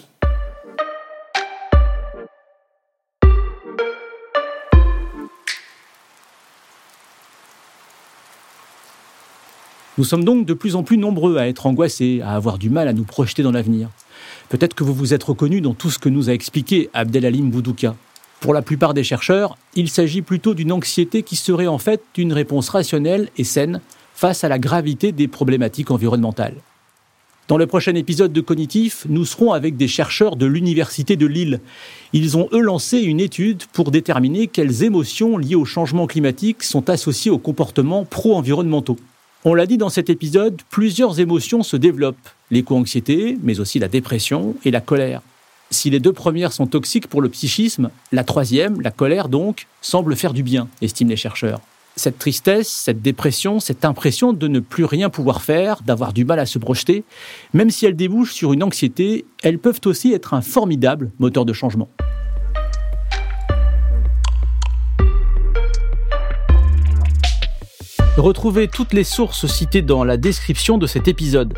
Nous 9.99 10.05
sommes 10.05 10.25
donc 10.25 10.47
de 10.47 10.55
plus 10.55 10.77
en 10.77 10.83
plus 10.83 10.99
nombreux 10.99 11.37
à 11.37 11.49
être 11.49 11.67
angoissés, 11.67 12.21
à 12.23 12.37
avoir 12.37 12.59
du 12.59 12.71
mal 12.71 12.89
à 12.89 12.93
nous 12.93 13.05
projeter 13.05 13.43
dans 13.43 13.51
l'avenir. 13.51 13.89
Peut-être 14.49 14.75
que 14.75 14.85
vous 14.85 14.95
vous 14.95 15.15
êtes 15.15 15.25
reconnu 15.25 15.61
dans 15.61 15.75
tout 15.75 15.91
ce 15.91 15.99
que 15.99 16.09
nous 16.09 16.31
a 16.31 16.33
expliqué 16.33 16.91
Abdelalim 16.95 17.51
Boudouka. 17.51 17.97
Pour 18.41 18.55
la 18.55 18.63
plupart 18.63 18.95
des 18.95 19.05
chercheurs, 19.05 19.59
il 19.75 19.91
s'agit 19.91 20.23
plutôt 20.23 20.55
d'une 20.55 20.73
anxiété 20.73 21.23
qui 21.23 21.37
serait 21.37 21.67
en 21.67 21.79
fait 21.79 22.03
une 22.17 22.33
réponse 22.33 22.69
rationnelle 22.71 23.29
et 23.37 23.45
saine 23.45 23.81
face 24.15 24.45
à 24.45 24.49
la 24.49 24.59
gravité 24.59 25.13
des 25.13 25.29
problématiques 25.29 25.91
environnementales. 25.91 26.57
Dans 27.49 27.59
le 27.59 27.67
prochain 27.67 27.97
épisode 27.97 28.33
de 28.33 28.41
Cognitif, 28.41 29.07
nous 29.09 29.25
serons 29.25 29.53
avec 29.53 29.77
des 29.77 29.89
chercheurs 29.89 30.37
de 30.37 30.47
l'Université 30.47 31.17
de 31.17 31.27
Lille. 31.27 31.61
Ils 32.13 32.37
ont 32.37 32.49
eux 32.53 32.61
lancé 32.61 32.99
une 32.99 33.19
étude 33.19 33.65
pour 33.73 33.91
déterminer 33.91 34.47
quelles 34.47 34.85
émotions 34.85 35.37
liées 35.37 35.57
au 35.57 35.65
changement 35.65 36.07
climatique 36.07 36.63
sont 36.63 36.89
associées 36.89 37.33
aux 37.33 37.39
comportements 37.39 38.05
pro-environnementaux. 38.05 38.99
On 39.43 39.55
l'a 39.55 39.65
dit 39.65 39.79
dans 39.79 39.89
cet 39.89 40.11
épisode, 40.11 40.61
plusieurs 40.69 41.19
émotions 41.19 41.63
se 41.63 41.79
développent, 41.79 42.29
l'éco-anxiété, 42.51 43.39
mais 43.43 43.59
aussi 43.59 43.79
la 43.79 43.89
dépression 43.89 44.55
et 44.67 44.71
la 44.71 44.83
colère. 44.83 45.23
Si 45.71 45.89
les 45.89 45.99
deux 45.99 46.13
premières 46.13 46.53
sont 46.53 46.67
toxiques 46.67 47.07
pour 47.07 47.23
le 47.23 47.31
psychisme, 47.31 47.89
la 48.13 48.23
troisième, 48.23 48.83
la 48.83 48.91
colère 48.91 49.31
donc, 49.31 49.67
semble 49.81 50.15
faire 50.15 50.35
du 50.35 50.43
bien, 50.43 50.69
estiment 50.83 51.09
les 51.09 51.17
chercheurs. 51.17 51.63
Cette 51.97 52.19
tristesse, 52.19 52.69
cette 52.69 53.01
dépression, 53.01 53.61
cette 53.61 53.87
impression 53.87 54.35
de 54.35 54.47
ne 54.47 54.61
plus 54.61 54.85
rien 54.85 55.09
pouvoir 55.09 55.41
faire, 55.41 55.81
d'avoir 55.83 56.13
du 56.13 56.27
mal 56.27 56.39
à 56.39 56.45
se 56.45 56.59
projeter, 56.59 57.03
même 57.55 57.71
si 57.71 57.87
elles 57.87 57.97
débouchent 57.97 58.35
sur 58.35 58.53
une 58.53 58.63
anxiété, 58.63 59.25
elles 59.43 59.59
peuvent 59.59 59.81
aussi 59.87 60.13
être 60.13 60.35
un 60.35 60.43
formidable 60.43 61.13
moteur 61.19 61.47
de 61.47 61.55
changement. 61.55 61.89
Retrouvez 68.21 68.69
toutes 68.69 68.93
les 68.93 69.03
sources 69.03 69.47
citées 69.47 69.81
dans 69.81 70.05
la 70.05 70.19
description 70.19 70.77
de 70.77 70.87
cet 70.87 71.09
épisode. 71.09 71.55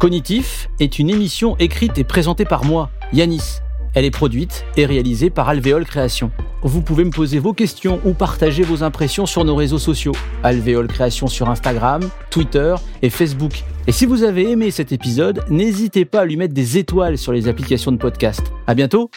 Cognitif 0.00 0.68
est 0.80 0.98
une 0.98 1.08
émission 1.08 1.56
écrite 1.58 1.98
et 1.98 2.04
présentée 2.04 2.44
par 2.44 2.64
moi, 2.64 2.90
Yanis. 3.12 3.60
Elle 3.94 4.04
est 4.04 4.10
produite 4.10 4.64
et 4.76 4.86
réalisée 4.86 5.30
par 5.30 5.48
Alvéole 5.48 5.84
Création. 5.84 6.32
Vous 6.64 6.82
pouvez 6.82 7.04
me 7.04 7.12
poser 7.12 7.38
vos 7.38 7.52
questions 7.52 8.00
ou 8.04 8.12
partager 8.12 8.64
vos 8.64 8.82
impressions 8.82 9.24
sur 9.24 9.44
nos 9.44 9.54
réseaux 9.54 9.78
sociaux. 9.78 10.16
Alvéole 10.42 10.88
Création 10.88 11.28
sur 11.28 11.48
Instagram, 11.48 12.02
Twitter 12.28 12.74
et 13.02 13.10
Facebook. 13.10 13.62
Et 13.86 13.92
si 13.92 14.04
vous 14.04 14.24
avez 14.24 14.50
aimé 14.50 14.72
cet 14.72 14.90
épisode, 14.90 15.44
n'hésitez 15.48 16.06
pas 16.06 16.22
à 16.22 16.24
lui 16.24 16.36
mettre 16.36 16.54
des 16.54 16.76
étoiles 16.76 17.18
sur 17.18 17.30
les 17.30 17.46
applications 17.46 17.92
de 17.92 17.98
podcast. 17.98 18.42
À 18.66 18.74
bientôt! 18.74 19.12